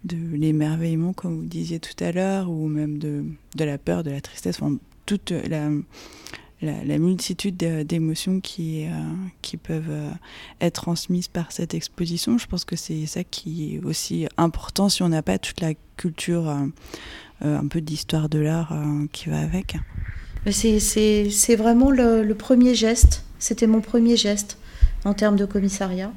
[0.04, 4.11] de l'émerveillement, comme vous disiez tout à l'heure, ou même de, de la peur, de
[4.11, 4.76] la tristesse, enfin,
[5.07, 5.70] toute la
[6.64, 8.90] la, multitude d'émotions qui, euh,
[9.42, 10.11] qui peuvent euh,
[10.61, 12.38] être transmises par cette exposition.
[12.38, 15.74] Je pense que c'est ça qui est aussi important si on n'a pas toute la
[15.96, 16.66] culture, euh,
[17.59, 18.74] un peu d'histoire de l'art
[19.12, 19.77] qui va avec.
[20.50, 24.59] C'est vraiment le, premier geste, c'était mon premier geste
[25.05, 26.12] en termes de commissariat.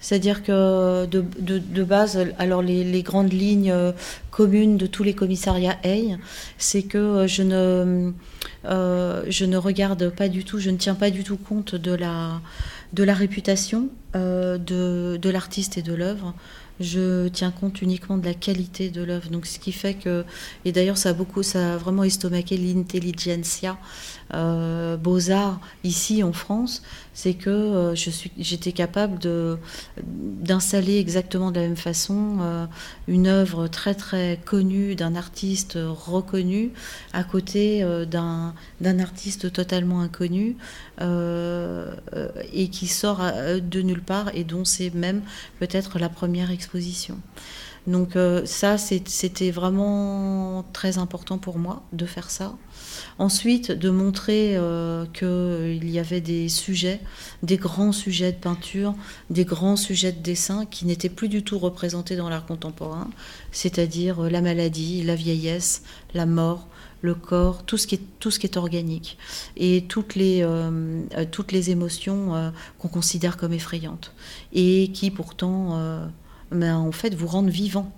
[0.00, 3.74] C'est-à-dire que de, base, alors les, grandes lignes
[4.30, 6.18] communes de tous les commissariats AI,
[6.58, 8.12] c'est que je ne,
[8.66, 11.92] euh, je ne regarde pas du tout, je ne tiens pas du tout compte de
[11.92, 12.40] la,
[12.92, 16.34] de la réputation euh, de, de l'artiste et de l'œuvre
[16.80, 19.30] je tiens compte uniquement de la qualité de l'œuvre.
[19.30, 20.24] Donc, ce qui fait que,
[20.64, 23.78] et d'ailleurs, ça a beaucoup, ça a vraiment estomaqué l'intelligentsia
[24.32, 26.82] euh, beaux-arts ici en France,
[27.12, 29.18] c'est que euh, j'étais capable
[29.96, 32.66] d'installer exactement de la même façon euh,
[33.06, 36.70] une œuvre très très connue d'un artiste reconnu
[37.12, 40.56] à côté d'un, d'un artiste totalement inconnu
[41.00, 43.20] et qui sort
[43.60, 45.22] de nulle part et dont c'est même
[45.58, 47.18] peut-être la première exposition.
[47.86, 52.54] Donc ça, c'était vraiment très important pour moi de faire ça.
[53.18, 57.00] Ensuite, de montrer euh, qu'il y avait des sujets,
[57.44, 58.94] des grands sujets de peinture,
[59.30, 63.08] des grands sujets de dessin qui n'étaient plus du tout représentés dans l'art contemporain,
[63.52, 66.66] c'est-à-dire euh, la maladie, la vieillesse, la mort,
[67.02, 69.16] le corps, tout ce qui est, tout ce qui est organique
[69.56, 74.12] et toutes les, euh, toutes les émotions qu'on considère comme effrayantes
[74.54, 76.08] et qui pourtant,
[76.50, 77.92] ben, en fait, vous rendent vivant.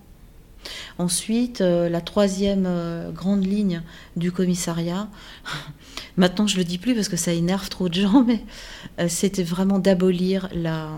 [0.99, 3.83] Ensuite, euh, la troisième euh, grande ligne
[4.17, 5.09] du commissariat,
[6.17, 8.43] maintenant je ne le dis plus parce que ça énerve trop de gens, mais
[9.01, 10.91] euh, c'était vraiment d'abolir la,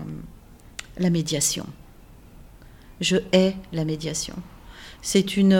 [0.99, 1.65] médiation.
[3.01, 4.35] Je hais la médiation.
[5.01, 5.57] C'est une,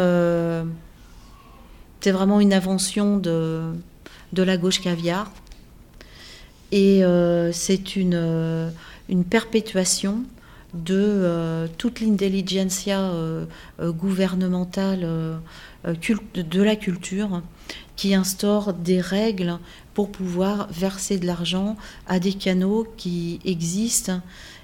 [2.01, 3.73] c'est vraiment une invention de,
[4.33, 5.31] de la gauche caviar.
[6.73, 7.01] Et
[7.53, 8.71] c'est une,
[9.07, 10.25] une perpétuation
[10.73, 13.45] de euh, toute l'intelligentsia euh,
[13.79, 15.39] euh, gouvernementale
[15.85, 17.41] de la culture
[17.95, 19.57] qui instaure des règles
[19.93, 21.75] pour pouvoir verser de l'argent
[22.07, 24.21] à des canaux qui existent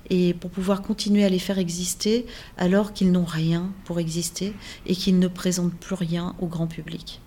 [0.09, 2.25] et pour pouvoir continuer à les faire exister
[2.57, 4.53] alors qu'ils n'ont rien pour exister
[4.85, 7.19] et qu'ils ne présentent plus rien au grand public.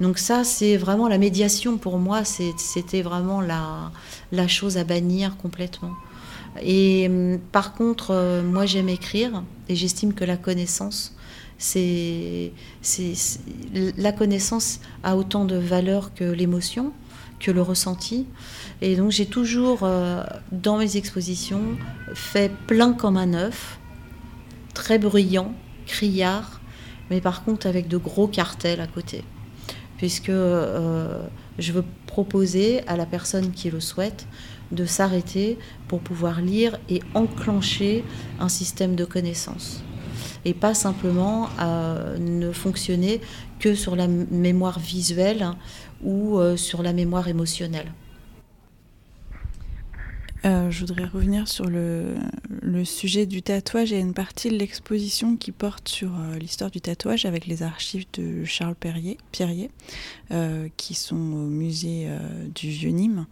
[0.00, 3.90] Donc ça, c'est vraiment la médiation pour moi, c'était vraiment la,
[4.32, 5.92] la chose à bannir complètement.
[6.62, 11.16] Et hum, par contre, euh, moi j'aime écrire et j'estime que la connaissance,
[11.58, 12.52] c'est,
[13.96, 16.92] la connaissance a autant de valeur que l'émotion,
[17.40, 18.26] que le ressenti.
[18.80, 21.76] Et donc j'ai toujours, euh, dans mes expositions,
[22.14, 23.78] fait plein comme un œuf,
[24.74, 25.52] très bruyant,
[25.86, 26.60] criard,
[27.10, 29.24] mais par contre avec de gros cartels à côté.
[29.96, 31.22] Puisque euh,
[31.58, 34.26] je veux proposer à la personne qui le souhaite
[34.72, 38.04] de s'arrêter pour pouvoir lire et enclencher
[38.40, 39.82] un système de connaissances.
[40.44, 43.20] Et pas simplement à ne fonctionner
[43.58, 45.50] que sur la mémoire visuelle
[46.02, 47.92] ou euh, sur la mémoire émotionnelle.
[50.44, 52.16] Euh, je voudrais revenir sur le,
[52.84, 53.92] sujet du tatouage.
[53.92, 58.06] A une partie de l'exposition qui porte sur euh, l'histoire du tatouage avec les archives
[58.12, 59.70] de Charles Perrier, Pierrier,
[60.30, 62.08] euh, qui sont au musée
[62.54, 63.26] du Vieux-Nîmes.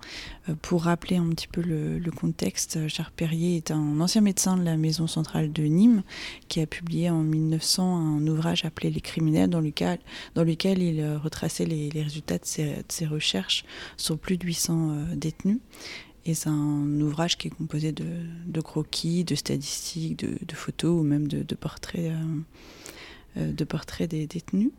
[0.63, 4.77] pour rappeler un petit peu le, contexte, Charles Perrier est un ancien médecin de la
[4.77, 6.03] maison centrale de Nîmes
[6.49, 9.99] qui a publié en 1900 un ouvrage appelé Les criminels, dans lequel,
[10.35, 13.65] dans lequel il retraçait les, les résultats de ses, de ses, recherches
[13.97, 15.59] sur plus de 800 détenus.
[16.27, 21.29] Et c'est un ouvrage qui est composé de, croquis, de statistiques, de, photos ou même
[21.29, 22.17] de, portraits, euh,
[23.37, 24.71] euh, de portraits des détenus.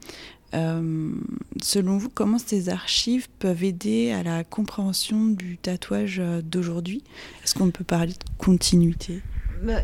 [0.54, 1.14] Euh,
[1.62, 7.02] selon vous, comment ces archives peuvent aider à la compréhension du tatouage d'aujourd'hui?
[7.44, 9.22] Est-ce qu'on peut parler de continuité?
[9.64, 9.80] Bah,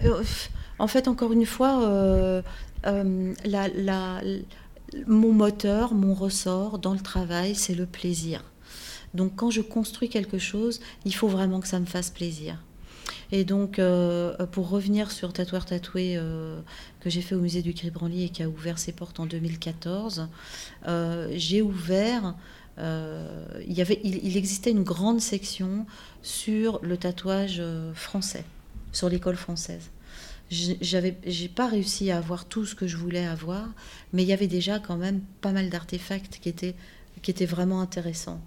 [0.79, 2.43] En fait, encore une fois,
[5.07, 8.43] mon moteur, mon ressort dans le travail, c'est le plaisir.
[9.13, 12.57] Donc quand je construis quelque chose, il faut vraiment que ça me fasse plaisir.
[13.31, 16.59] Et donc, euh, pour revenir sur Tatoueur Tatoué, euh,
[16.99, 20.27] que j'ai fait au musée du Gris-Branly et qui a ouvert ses portes en 2014,
[20.87, 22.35] euh, j'ai ouvert.
[22.77, 25.85] il, y avait, il, existait une grande section
[26.21, 27.61] sur le tatouage
[27.93, 28.45] français,
[28.91, 29.89] sur l'école française.
[30.49, 33.67] J'avais, j'ai pas réussi à avoir tout ce que je voulais avoir,
[34.11, 36.75] mais il y avait déjà quand même pas mal d'artefacts qui étaient,
[37.21, 38.41] qui étaient vraiment intéressants.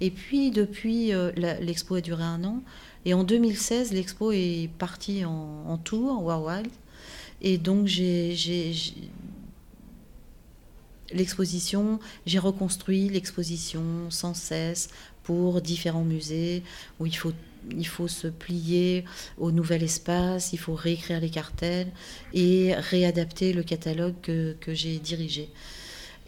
[0.00, 2.62] Et puis, depuis, l'expo a duré un an.
[3.04, 6.70] Et en 2016, l'expo est partie en, tour, Wild.
[7.40, 8.34] Et donc, j'ai
[11.12, 14.88] l'exposition, j'ai reconstruit l'exposition sans cesse
[15.24, 16.62] pour différents musées
[16.98, 17.32] où il faut,
[17.70, 19.04] il faut se plier
[19.38, 21.88] au nouvel espace, il faut réécrire les cartels
[22.32, 25.50] et réadapter le catalogue que j'ai dirigé.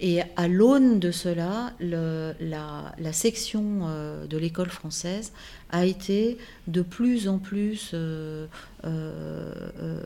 [0.01, 5.33] Et à l'aune de cela, la, section euh, de l'école française
[5.71, 8.47] a été de plus en plus euh,
[8.85, 10.01] euh,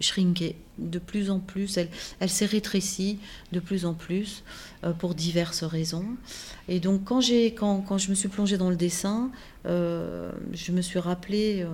[0.00, 1.78] shrinkée, de plus en plus,
[2.20, 3.18] elle, s'est rétrécie
[3.50, 4.44] de plus en plus
[4.98, 6.06] pour diverses raisons.
[6.68, 7.20] Et donc quand,
[7.56, 9.30] quand, quand, je me suis plongée dans le dessin,
[9.64, 11.66] je me suis rappelé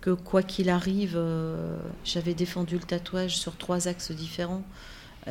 [0.00, 1.20] que quoi qu'il arrive,
[2.04, 4.64] j'avais défendu le tatouage sur trois axes différents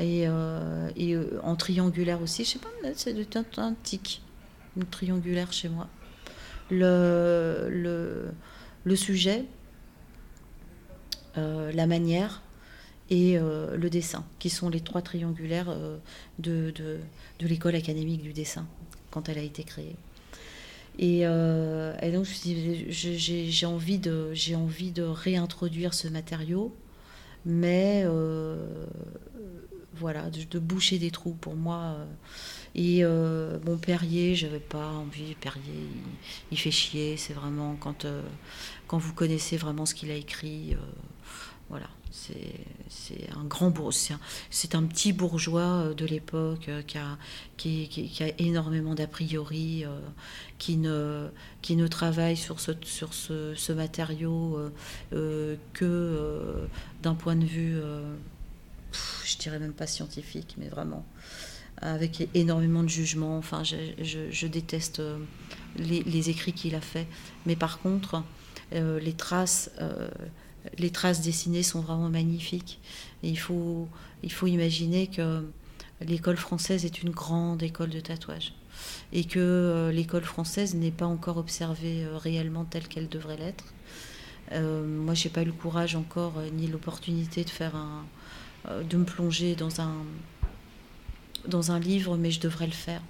[0.01, 2.43] et, euh, euh, en triangulaire aussi.
[2.43, 3.13] Je sais pas, c'est
[3.57, 4.21] un, tic,
[4.77, 5.87] une triangulaire chez moi.
[6.71, 8.31] Le, le,
[8.83, 9.45] le sujet,
[11.37, 12.41] euh, la manière
[13.09, 15.75] et le dessin, qui sont les trois triangulaires
[16.37, 16.99] de, de,
[17.39, 18.67] de l'école académique du dessin,
[19.09, 19.95] quand elle a été créée.
[20.99, 26.71] Et, et donc, j'ai envie, de, envie de réintroduire ce matériau,
[27.47, 28.05] mais
[29.95, 31.95] voilà, de, boucher des trous pour moi.
[31.97, 32.05] Euh.
[32.75, 35.35] Et euh, mon Perrier, j'avais pas envie.
[35.35, 35.87] Perrier,
[36.51, 37.17] il, fait chier.
[37.17, 38.21] C'est vraiment quand, euh,
[38.87, 40.77] quand vous connaissez vraiment ce qu'il a écrit.
[41.69, 43.73] voilà, c'est un grand.
[44.51, 49.85] C'est un, petit bourgeois de l'époque qui a, énormément d'a priori,
[50.59, 54.59] qui, ne, travaille sur ce matériau
[55.11, 56.67] que
[57.01, 57.79] d'un point de vue
[59.25, 61.05] je dirais même pas scientifique, mais vraiment
[61.81, 63.37] avec énormément de jugement.
[63.37, 65.17] Enfin, je, déteste euh,
[65.77, 67.07] les, écrits qu'il a faits,
[67.45, 68.23] mais par contre,
[68.73, 70.09] euh, les traces, euh,
[70.77, 72.79] les traces dessinées sont vraiment magnifiques.
[73.23, 73.87] Il faut,
[74.45, 75.45] imaginer que
[76.01, 78.53] l'école française est une grande école de tatouage
[79.11, 83.65] et que l'école française n'est pas encore observée réellement telle qu'elle devrait l'être.
[84.53, 88.05] moi, j'ai pas eu le courage encore ni l'opportunité de faire un,
[88.67, 89.81] de me plonger dans
[91.71, 93.01] un, livre, mais je devrais le faire.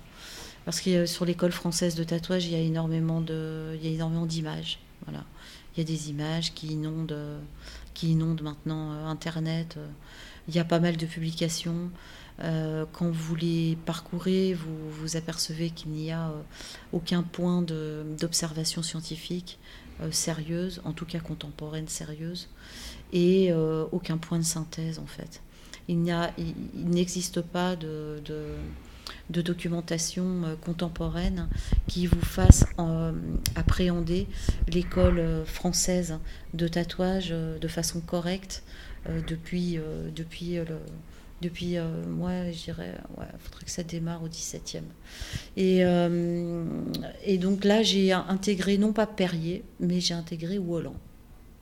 [0.66, 3.96] Parce que sur l'école française de tatouage, il y a énormément de, il y a
[3.96, 4.80] énormément d'images.
[5.06, 5.24] Voilà.
[5.74, 7.18] Il y a des images qui inondent,
[7.94, 9.78] qui inondent maintenant euh, Internet.
[10.48, 11.90] Il y a pas mal de publications.
[12.42, 16.32] Euh, quand vous les parcourez, vous vous apercevez qu'il n'y a
[16.94, 19.60] aucun point d'observation scientifique
[20.12, 22.48] sérieuse, en tout cas contemporaine sérieuse
[23.14, 25.42] et euh, aucun point de synthèse en fait.
[25.88, 26.04] Il
[26.76, 28.22] n'existe pas de,
[29.30, 31.50] documentation euh, contemporaine
[31.88, 33.12] qui vous fasse euh,
[33.56, 34.28] appréhender
[34.68, 36.20] l'école française
[36.54, 38.64] de tatouage de façon correcte
[39.28, 39.80] depuis,
[40.16, 40.60] depuis
[41.42, 44.82] depuis, moi, je dirais, il faudrait que ça démarre au 17e.
[45.56, 50.98] Et, donc là, j'ai intégré, non pas Perrier, mais j'ai intégré Walland,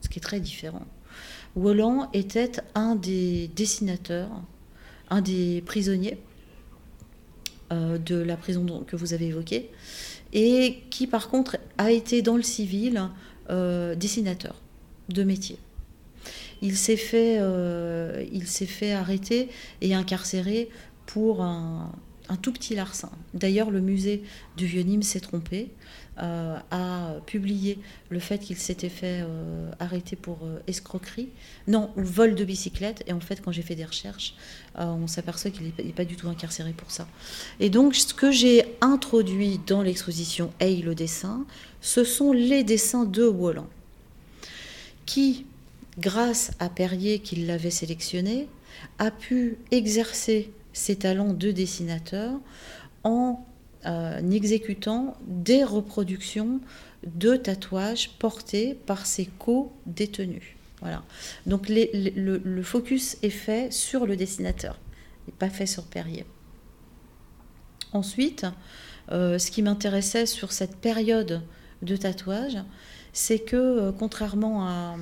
[0.00, 0.84] ce qui est très différent.
[1.58, 4.30] Walland était un des dessinateurs,
[5.10, 6.18] un des prisonniers
[7.72, 9.70] euh, de la prison que vous avez évoquée,
[10.32, 13.02] et qui par contre a été dans le civil
[13.50, 14.54] euh, dessinateur
[15.08, 15.58] de métier.
[16.62, 18.24] Il s'est fait, euh,
[18.94, 19.48] arrêter
[19.80, 20.68] et incarcérer
[21.06, 21.92] pour un,
[22.28, 23.10] un tout petit larcin.
[23.34, 24.22] D'ailleurs, le musée
[24.56, 25.70] du Vieux-Nîmes s'est trompé,
[26.20, 27.78] euh, a publié
[28.10, 31.28] le fait qu'il s'était fait euh, arrêter pour euh, escroquerie,
[31.68, 33.04] non, vol de bicyclette.
[33.06, 34.34] Et en fait, quand j'ai fait des recherches,
[34.74, 37.06] on s'aperçoit qu'il n'est pas du tout incarcéré pour ça.
[37.60, 41.44] Et donc, ce que j'ai introduit dans l'exposition Hey le dessin,
[41.80, 43.68] ce sont les dessins de Walland,
[45.06, 45.46] qui,
[45.98, 48.48] grâce à Perrier qui l'avait sélectionné,
[48.98, 52.38] a pu exercer ses talents de dessinateur
[53.04, 53.44] en
[53.86, 56.60] euh, exécutant des reproductions
[57.04, 60.56] de tatouages portés par ses co-détenus.
[60.80, 61.02] Voilà.
[61.46, 64.78] Donc le, focus est fait sur le dessinateur
[65.38, 66.24] pas fait sur Perrier.
[67.92, 68.46] Ensuite,
[69.10, 71.42] ce qui m'intéressait sur cette période
[71.82, 72.56] de tatouage,
[73.12, 74.96] c'est que contrairement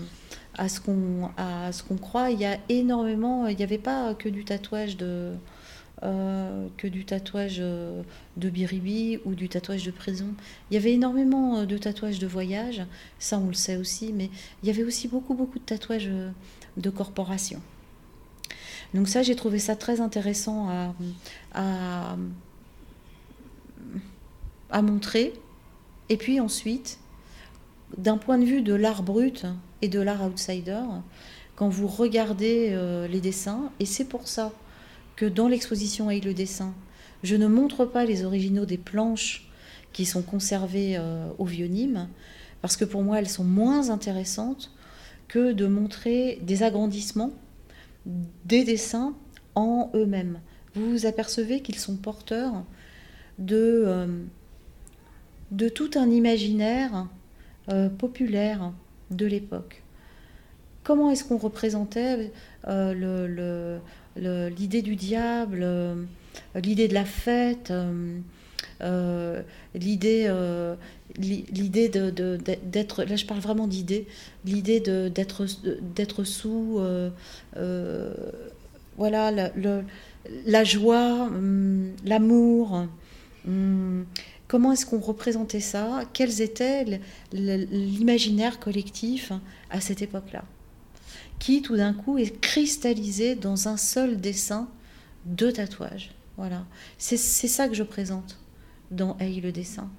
[0.68, 2.30] ce qu'on à ce qu'on croit.
[2.30, 5.32] Il y a énormément, il n'y avait pas que du tatouage de
[6.02, 8.02] euh, que du tatouage euh,
[8.36, 10.26] de biribi ou du tatouage de prison.
[10.70, 12.82] Il y avait énormément euh, de tatouages de voyage,
[13.18, 14.28] ça on le sait aussi, mais
[14.62, 16.10] il y avait aussi beaucoup beaucoup de tatouages
[16.76, 17.62] de corporation.
[18.92, 20.68] Donc ça, j'ai trouvé ça très intéressant
[21.54, 22.16] à,
[24.82, 25.32] montrer.
[26.10, 26.98] Et puis ensuite,
[27.96, 29.46] d'un point de vue de l'art brut
[29.80, 30.82] et de l'art outsider,
[31.54, 32.78] quand vous regardez
[33.10, 34.52] les dessins, et c'est pour ça
[35.16, 36.74] que dans l'exposition et le dessin,
[37.22, 39.48] je ne montre pas les originaux des planches
[39.92, 42.08] qui sont conservées euh, au vieux Nîmes,
[42.62, 44.72] parce que pour moi elles sont moins intéressantes
[45.28, 47.32] que de montrer des agrandissements
[48.44, 49.14] des dessins
[49.54, 50.40] en eux-mêmes.
[50.74, 52.64] Vous vous apercevez qu'ils sont porteurs
[53.38, 57.08] de, euh, tout un imaginaire
[57.70, 58.72] euh, populaire
[59.10, 59.82] de l'époque.
[60.84, 62.32] Comment est-ce qu'on représentait
[62.68, 63.78] euh,
[64.16, 65.94] l'idée du diable, euh,
[66.62, 67.72] l'idée de la fête,
[69.74, 70.30] l'idée
[71.18, 74.06] l'idée d'être là je parle vraiment d'idée
[74.44, 76.80] l'idée d'être sous
[78.98, 79.50] voilà la,
[80.46, 82.86] la joie hum, l'amour
[83.46, 84.04] hum,
[84.48, 86.02] Comment est-ce qu'on représentait ça?
[86.12, 87.00] Quels étaient
[87.32, 89.32] l'imaginaire collectif
[89.70, 90.44] à cette époque-là?
[91.38, 94.68] Qui tout d'un coup est cristallisé dans un seul dessin
[95.26, 96.10] de tatouage.
[96.36, 96.64] Voilà.
[96.98, 98.38] C'est ça que je présente
[98.90, 99.90] dans Hey le dessin.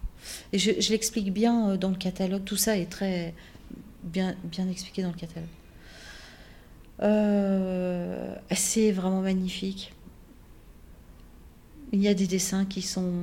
[0.53, 2.43] Et je, l'explique bien euh, dans le catalogue.
[2.43, 3.33] Tout ça est très
[4.03, 5.49] bien, bien expliqué dans le catalogue.
[7.01, 9.93] Euh, c'est vraiment magnifique.
[11.91, 13.13] Il y a des dessins qui sont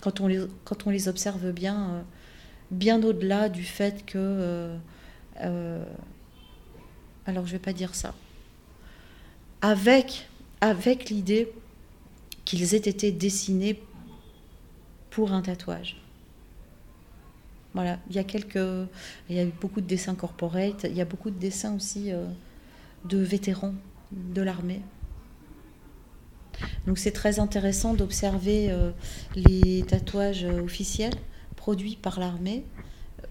[0.00, 2.02] quand on les, quand on les observe bien, euh,
[2.70, 4.76] bien au-delà du fait que...
[5.40, 5.84] euh,
[7.26, 8.14] alors je vais pas dire ça.
[9.60, 10.28] Avec,
[11.10, 11.52] l'idée
[12.44, 13.80] qu'ils aient été dessinés
[15.10, 15.96] pour un tatouage.
[17.74, 21.74] Voilà, il y a eu beaucoup de dessins corporate, il y a beaucoup de dessins
[21.74, 22.10] aussi
[23.04, 23.74] de vétérans
[24.12, 24.82] de l'armée.
[26.86, 28.90] Donc c'est très intéressant d'observer euh,
[29.34, 31.14] les tatouages euh, officiels
[31.56, 32.81] produits par l'armée euh,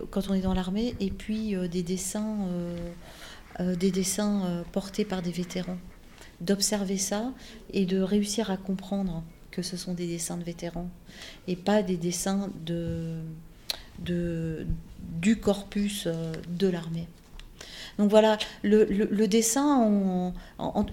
[0.09, 2.37] quand on est dans l'armée et puis des dessins,
[3.59, 5.77] des dessins portés par des vétérans.
[6.39, 7.31] D'observer ça
[7.71, 10.89] et de réussir à comprendre que ce sont des dessins de vétérans
[11.47, 13.21] et pas des dessins de,
[13.99, 14.65] de
[15.21, 16.07] du corpus
[16.47, 17.07] de l'armée.
[17.97, 20.33] Donc voilà, le, dessin,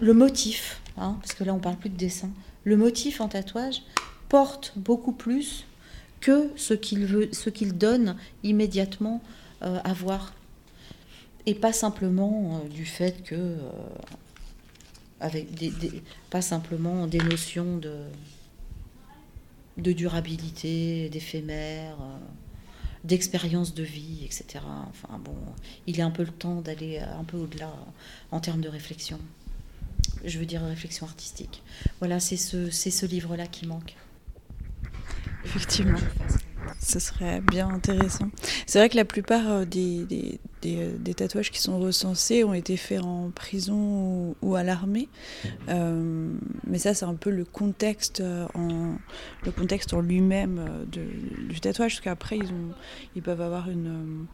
[0.00, 2.30] le motif, hein, parce que là on parle plus de dessin,
[2.64, 3.82] le motif en tatouage
[4.28, 5.64] porte beaucoup plus
[6.20, 9.22] que ce qu'il donne immédiatement
[9.62, 10.34] euh, à voir,
[11.46, 13.56] et pas simplement euh, du fait que,
[15.22, 15.28] euh,
[16.30, 21.96] pas simplement des notions de, durabilité, d'éphémère
[23.04, 24.64] d'expérience de vie, etc.
[24.90, 25.36] Enfin bon,
[25.86, 27.72] il est un peu le temps d'aller un peu au-delà
[28.32, 29.18] en termes de réflexion.
[30.24, 31.62] Je veux dire réflexion artistique.
[32.00, 33.94] Voilà, c'est ce, ce livre-là qui manque.
[35.48, 35.98] Effectivement
[36.80, 38.30] ce serait bien intéressant.
[38.66, 42.54] C'est vrai que la plupart euh, des, des, euh, des, tatouages qui sont recensés ont
[42.54, 45.08] été faits en prison ou, à l'armée.
[45.68, 46.32] Euh,
[46.66, 48.22] mais ça, c'est un peu le contexte
[48.54, 48.94] en,
[49.44, 52.74] le contexte en lui-même du tatouage, parce qu'après, ils, ont,
[53.16, 54.26] ils peuvent avoir une,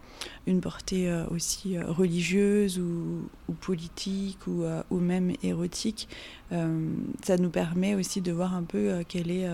[0.46, 6.08] une portée aussi religieuse ou, ou politique ou, ou, même érotique.
[6.50, 9.48] ça nous permet aussi de voir un peu quelle est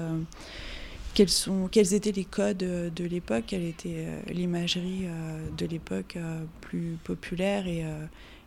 [1.14, 6.18] quels, étaient les codes euh, de l'époque, quelle était euh, l'imagerie euh, de l'époque
[6.60, 7.66] plus populaire?
[7.66, 7.84] Et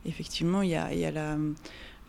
[0.06, 1.38] effectivement, il y a,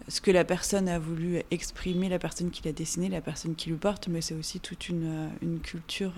[0.09, 3.71] ce que la personne a voulu exprimer, la personne qui l'a dessiné, la personne qui
[3.71, 5.31] le porte, mais c'est aussi toute une,
[5.63, 6.15] culture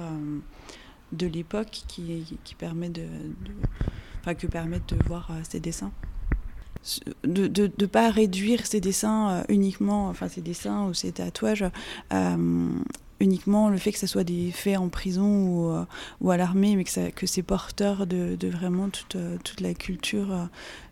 [1.13, 3.07] de l'époque qui, permet de,
[4.21, 5.93] enfin, que permettent de voir ces dessins
[7.25, 11.65] de ne pas réduire ces dessins uniquement, enfin ces dessins ou ces tatouages
[13.21, 15.85] uniquement le fait que ce soit des faits en prison ou, euh,
[16.21, 19.61] ou à l'armée, mais que, ça, que c'est porteur de, de, vraiment toute, euh, toute
[19.61, 20.45] la culture euh,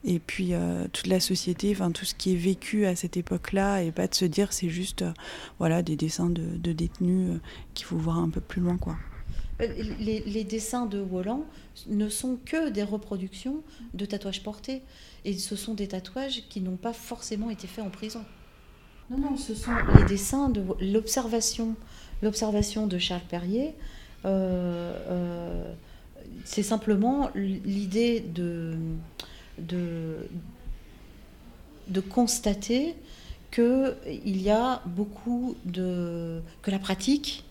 [0.05, 0.53] et puis
[0.93, 4.15] toute la société, enfin tout ce qui est vécu à cette époque-là, et pas de
[4.15, 5.03] se dire c'est juste
[5.59, 7.41] voilà des dessins de, de détenus
[7.73, 8.97] qu'il faut voir un peu plus loin quoi.
[9.61, 11.45] Les, les, dessins de Wolland
[11.87, 13.63] ne sont que des reproductions
[13.95, 14.83] de tatouages portés,
[15.25, 18.25] et ce sont des tatouages qui n'ont pas forcément été faits en prison.
[19.11, 21.77] Non, non, ce sont les dessins de l'observation,
[22.23, 23.75] l'observation de Charles Perrier.
[24.25, 25.73] Euh, euh,
[26.45, 28.77] c'est simplement l'idée de,
[29.59, 30.29] de,
[31.89, 32.95] de constater
[33.51, 36.41] qu'il y a beaucoup de.
[36.63, 37.45] que la pratique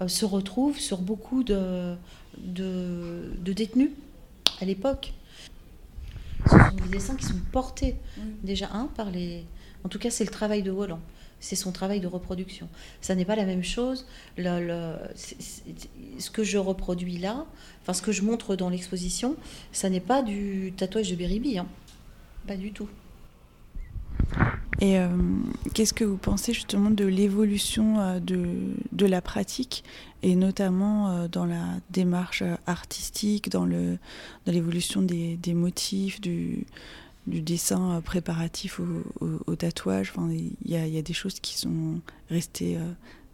[0.00, 1.94] euh, se retrouve sur beaucoup de,
[2.38, 3.90] de, détenus
[4.60, 5.14] à l'époque.
[6.46, 7.96] Ce sont des dessins qui sont portés
[8.42, 9.44] déjà un par les.
[9.84, 11.00] En tout cas, c'est le travail de Roland.
[11.42, 12.68] C'est son travail de reproduction.
[13.00, 14.06] Ça n'est pas la même chose.
[14.38, 17.44] Ce que je reproduis là,
[17.82, 19.36] enfin ce que je montre dans l'exposition,
[19.72, 21.58] ça n'est pas du tatouage de Beribi.
[21.58, 21.66] Hein.
[22.46, 22.88] Pas du tout.
[24.80, 25.08] Et euh,
[25.74, 28.46] qu'est-ce que vous pensez justement de l'évolution euh, de,
[28.92, 29.84] de, la pratique
[30.22, 33.68] et notamment euh, dans la démarche artistique, dans
[34.46, 36.66] l'évolution dans des, des, motifs, du,
[37.26, 38.80] du, dessin préparatif
[39.20, 42.00] au, tatouage Il y, y, a des choses qui sont
[42.30, 42.78] restées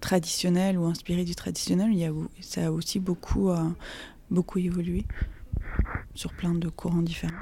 [0.00, 1.92] traditionnelles ou inspirées du traditionnel.
[1.94, 3.50] Y a, ça a aussi beaucoup,
[4.30, 5.04] beaucoup évolué
[6.14, 7.34] sur plein de courants différents.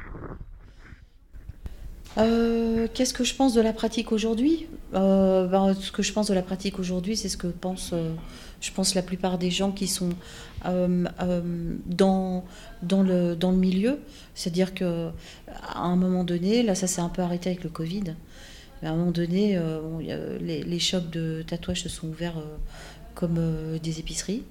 [2.18, 4.66] Euh, qu'est-ce que je pense de la pratique aujourd'hui?
[4.94, 8.14] Euh, ben, Ce que je pense de la pratique aujourd'hui, c'est ce que pense, euh,
[8.61, 10.11] je pense, la plupart des gens qui sont
[10.66, 12.44] dans,
[12.82, 13.98] dans, le, dans le milieu.
[14.34, 15.12] C'est-à-dire qu'à
[15.74, 18.14] un moment donné, là, ça s'est un peu arrêté avec le Covid.
[18.82, 19.58] Mais à un moment donné,
[20.40, 22.42] les, les, shops de tatouage se sont ouverts
[23.14, 23.40] comme
[23.82, 24.42] des épiceries.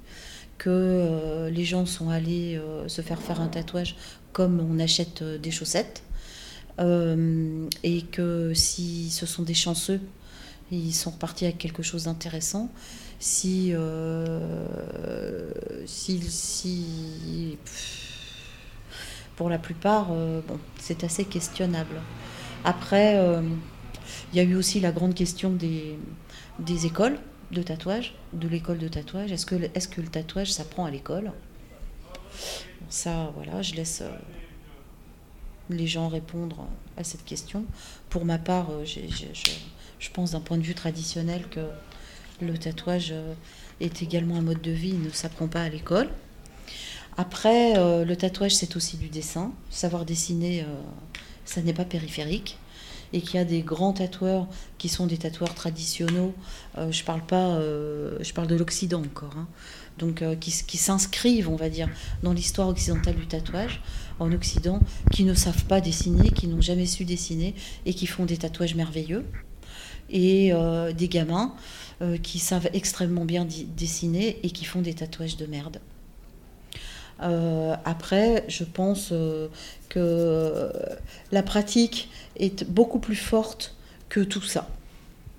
[0.57, 3.95] Que les gens sont allés se faire faire un tatouage
[4.31, 6.03] comme on achète des chaussettes.
[6.79, 10.01] Euh, et que si ce sont des chanceux,
[10.71, 12.69] ils sont repartis avec quelque chose d'intéressant.
[13.25, 15.49] Si, euh,
[15.87, 17.57] si, si,
[19.35, 20.41] pour la plupart, euh,
[20.79, 21.95] c'est assez questionnable.
[22.63, 23.19] Après,
[24.31, 25.97] il y a eu aussi la grande question des,
[26.85, 27.17] écoles
[27.51, 29.31] de tatouage, de l'école de tatouage.
[29.31, 31.31] Est-ce que, est que le tatouage s'apprend à l'école?
[32.89, 34.03] Ça, voilà, je laisse
[35.69, 36.67] les gens répondre
[36.97, 37.65] à cette question.
[38.09, 41.61] Pour ma part, euh, je, pense d'un point de vue traditionnel que
[42.41, 43.33] le tatouage euh,
[43.79, 46.09] est également un mode de vie, il ne s'apprend pas à l'école.
[47.17, 49.53] Après, euh, le tatouage, c'est aussi du dessin.
[49.69, 50.65] Savoir dessiner,
[51.45, 52.57] ça n'est pas périphérique.
[53.13, 56.31] Et qu'il y a des grands tatoueurs qui sont des tatoueurs traditionnels.
[56.89, 59.37] je parle pas, je parle de l'Occident encore.
[59.37, 59.47] Hein.
[59.97, 61.87] donc qui, s'inscrivent, on va dire,
[62.23, 63.79] dans l'histoire occidentale du tatouage
[64.19, 64.79] en Occident
[65.11, 67.53] qui ne savent pas dessiner, qui n'ont jamais su dessiner
[67.85, 69.23] et qui font des tatouages merveilleux.
[70.09, 71.55] Et euh, des gamins
[72.01, 75.79] euh, qui savent extrêmement bien dessiner et qui font des tatouages de merde.
[77.21, 79.13] Euh, après, je pense
[79.89, 80.71] que
[81.31, 83.75] la pratique est beaucoup plus forte
[84.09, 84.67] que tout ça,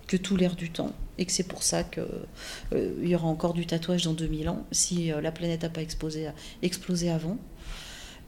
[0.07, 0.93] que tout l'air du temps.
[1.19, 2.05] Et que c'est pour ça qu'il
[3.03, 6.29] y aura encore du tatouage dans 2000 ans, si la planète n'a pas explosé,
[7.11, 7.39] avant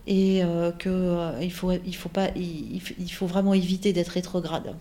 [0.09, 2.81] et euh, qu'il euh, faut, il faut, pas, il,
[3.13, 4.75] faut vraiment éviter d'être rétrograde.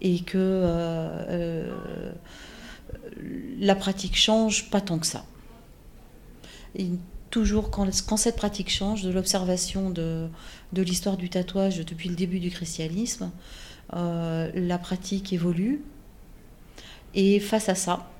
[0.00, 1.70] Et que euh,
[3.58, 5.24] la pratique change pas tant que ça.
[6.74, 6.90] Et
[7.30, 10.28] toujours, quand, quand, cette pratique change, de l'observation de,
[10.72, 13.30] de l'histoire du tatouage depuis le début du christianisme,
[13.92, 15.80] la pratique évolue.
[17.14, 18.10] Et face à ça,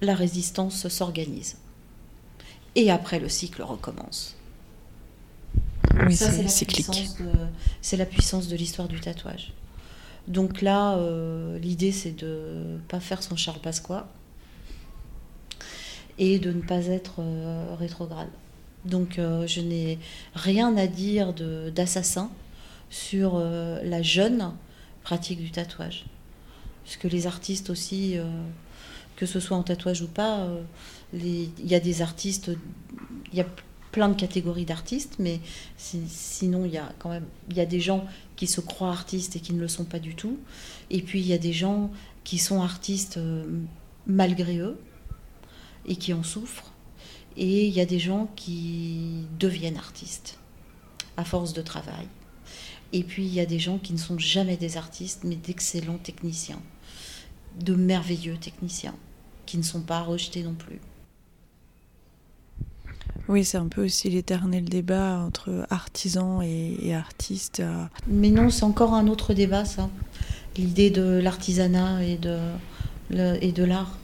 [0.00, 1.56] la résistance s'organise
[2.78, 4.36] et après le cycle recommence.
[6.06, 7.08] Oui, c'est cyclique.
[7.82, 9.52] C'est la puissance de l'histoire du tatouage.
[10.28, 14.08] Donc là, euh, l'idée c'est de ne pas faire son Charles Pasqua
[16.18, 18.28] et de ne pas être euh, rétrograde.
[18.84, 19.98] Donc euh, je n'ai
[20.34, 22.30] rien à dire d'assassin
[22.90, 24.52] sur la jeune
[25.02, 26.06] pratique du tatouage.
[26.84, 28.16] Puisque les artistes aussi,
[29.16, 30.48] que ce soit en tatouage ou pas,
[31.12, 32.50] il y a des artistes,
[33.92, 35.40] plein de catégories d'artistes, mais
[35.76, 39.36] sinon il y a quand même il y a des gens qui se croient artistes
[39.36, 40.38] et qui ne le sont pas du tout,
[40.90, 41.90] et puis il y a des gens
[42.24, 43.44] qui sont artistes euh,
[44.06, 44.78] malgré eux
[45.86, 46.72] et qui en souffrent,
[47.36, 50.38] et il y a des gens qui deviennent artistes
[51.16, 52.06] à force de travail.
[52.92, 55.98] Et puis il y a des gens qui ne sont jamais des artistes, mais d'excellents
[55.98, 56.62] techniciens,
[57.60, 58.94] de merveilleux techniciens,
[59.46, 60.80] qui ne sont pas rejetés non plus.
[63.28, 67.62] Oui, c'est un peu aussi l'éternel débat entre artisans et, artistes.
[68.06, 69.90] Mais non, c'est encore un autre débat, ça.
[70.56, 72.38] L'idée de l'artisanat et de,
[73.40, 73.98] et de l'art.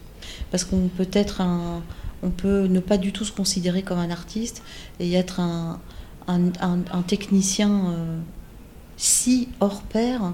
[0.50, 1.82] Parce qu'on peut être un.
[2.22, 4.62] On peut ne pas du tout se considérer comme un artiste
[4.98, 5.78] et être un,
[6.26, 8.18] un, technicien euh,
[8.96, 10.32] si hors pair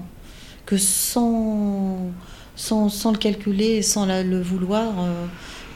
[0.65, 2.11] que sans,
[2.55, 4.93] sans, sans le calculer, sans le vouloir,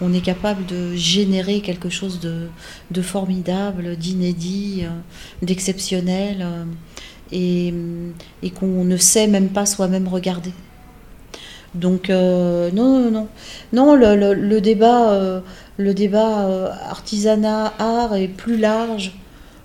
[0.01, 4.83] on est capable de générer quelque chose de, formidable, d'inédit,
[5.41, 6.45] d'exceptionnel,
[7.31, 7.73] et,
[8.43, 10.51] et qu'on ne sait même pas soi-même regarder.
[11.73, 13.27] Donc non, non, non,
[13.73, 15.41] non, le, le, débat,
[15.77, 19.13] le débat artisanat art est plus large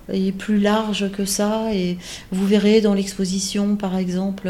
[0.09, 1.73] est plus large que ça.
[1.73, 1.99] Et
[2.33, 4.49] vous verrez dans l'exposition, par exemple,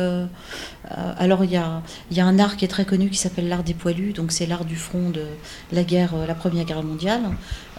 [0.90, 3.48] euh, alors il y a, y a, un art qui est très connu qui s'appelle
[3.48, 5.24] l'art des poilus, donc c'est l'art du front de
[5.72, 7.22] la guerre, la Première Guerre mondiale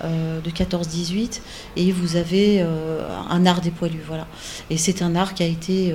[0.03, 1.41] euh, de 14-18,
[1.75, 4.27] et vous avez euh, un art des poilus, voilà.
[4.69, 5.93] Et c'est un art qui a été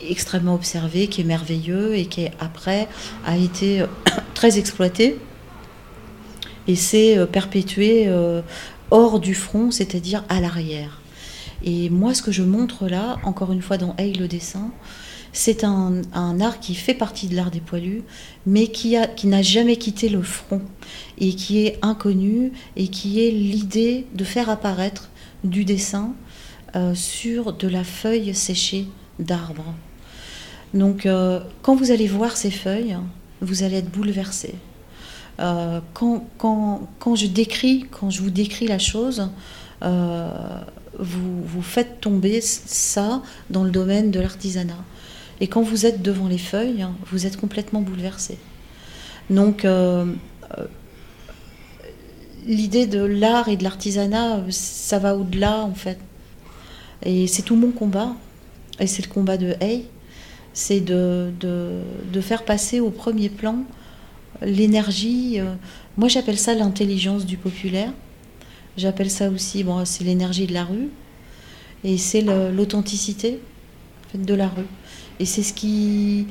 [0.00, 2.88] extrêmement observé, qui est merveilleux et qui après
[3.26, 3.84] a été
[4.34, 5.18] très exploité
[6.66, 8.08] et s'est perpétué
[8.94, 11.00] hors du front, c'est-à-dire à, l'arrière.
[11.64, 14.70] Et moi, ce que je montre là, encore une fois dans Hey le dessin,
[15.32, 18.04] c'est un, art qui fait partie de l'art des poilus,
[18.46, 20.62] mais qui, n'a jamais quitté le front,
[21.18, 25.10] et qui est inconnu, et qui est l'idée de faire apparaître
[25.42, 26.14] du dessin
[26.76, 28.86] euh, sur de la feuille séchée
[29.18, 29.74] d'arbre.
[30.72, 32.96] Donc, euh, quand vous allez voir ces feuilles,
[33.40, 34.54] vous allez être bouleversé.
[35.40, 39.28] Euh, quand, quand, quand, je décris, quand je vous décris la chose,
[39.82, 40.28] euh,
[40.98, 44.84] vous, vous faites tomber ça dans le domaine de l'artisanat.
[45.40, 48.38] Et quand vous êtes devant les feuilles, vous êtes complètement bouleversé.
[49.30, 50.12] Donc, euh,
[52.46, 55.98] l'idée de l'art et de l'artisanat, ça va au-delà en fait.
[57.04, 58.14] Et c'est tout mon combat.
[58.80, 59.86] Et c'est le combat de Hay.
[60.52, 61.80] C'est de, de,
[62.12, 63.64] de, faire passer au premier plan
[64.42, 65.54] l'énergie, euh,
[65.96, 67.92] moi j'appelle ça l'intelligence du populaire.
[68.76, 70.88] J'appelle ça aussi, c'est l'énergie de la rue
[71.84, 73.40] et c'est l'authenticité
[74.14, 74.66] de la rue.
[75.20, 76.26] Et c'est ce qui,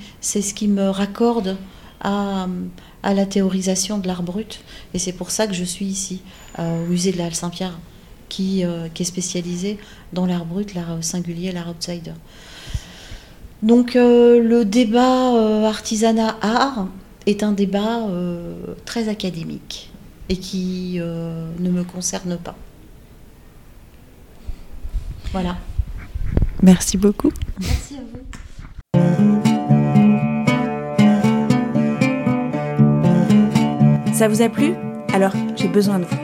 [0.67, 1.55] me raccorde
[2.01, 2.47] à,
[3.03, 4.59] la théorisation de l'art brut.
[4.93, 6.19] Et c'est pour ça que je suis ici,
[6.59, 7.79] au musée de la Halle Saint-Pierre,
[8.27, 9.77] qui, euh, qui, est spécialisé
[10.11, 12.13] dans l'art brut, l'art singulier, l'art outsider.
[13.61, 16.87] Donc euh, le débat artisanat-art,
[17.25, 19.91] est un débat euh, très académique
[20.29, 22.55] et qui euh, ne me concerne pas.
[25.31, 25.57] Voilà.
[26.61, 27.31] Merci beaucoup.
[27.59, 28.23] Merci à vous.
[34.13, 34.75] Ça vous a plu?
[35.13, 36.17] Alors, j'ai besoin de vous.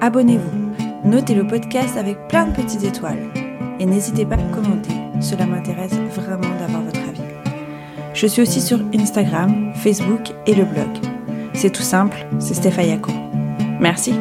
[0.00, 3.30] Abonnez-vous, notez le podcast avec plein de petites étoiles
[3.78, 4.94] et n'hésitez pas à commenter.
[5.20, 5.94] Cela m'intéresse
[8.20, 10.88] Je suis aussi sur Instagram, Facebook et le blog.
[11.54, 13.12] C'est tout simple, c'est Stéphayako.
[13.78, 14.12] Merci.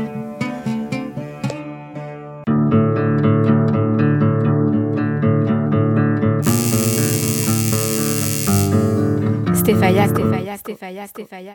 [9.55, 11.45] Stéphaya, Stéphaya, Stéphaya, Stéphaya.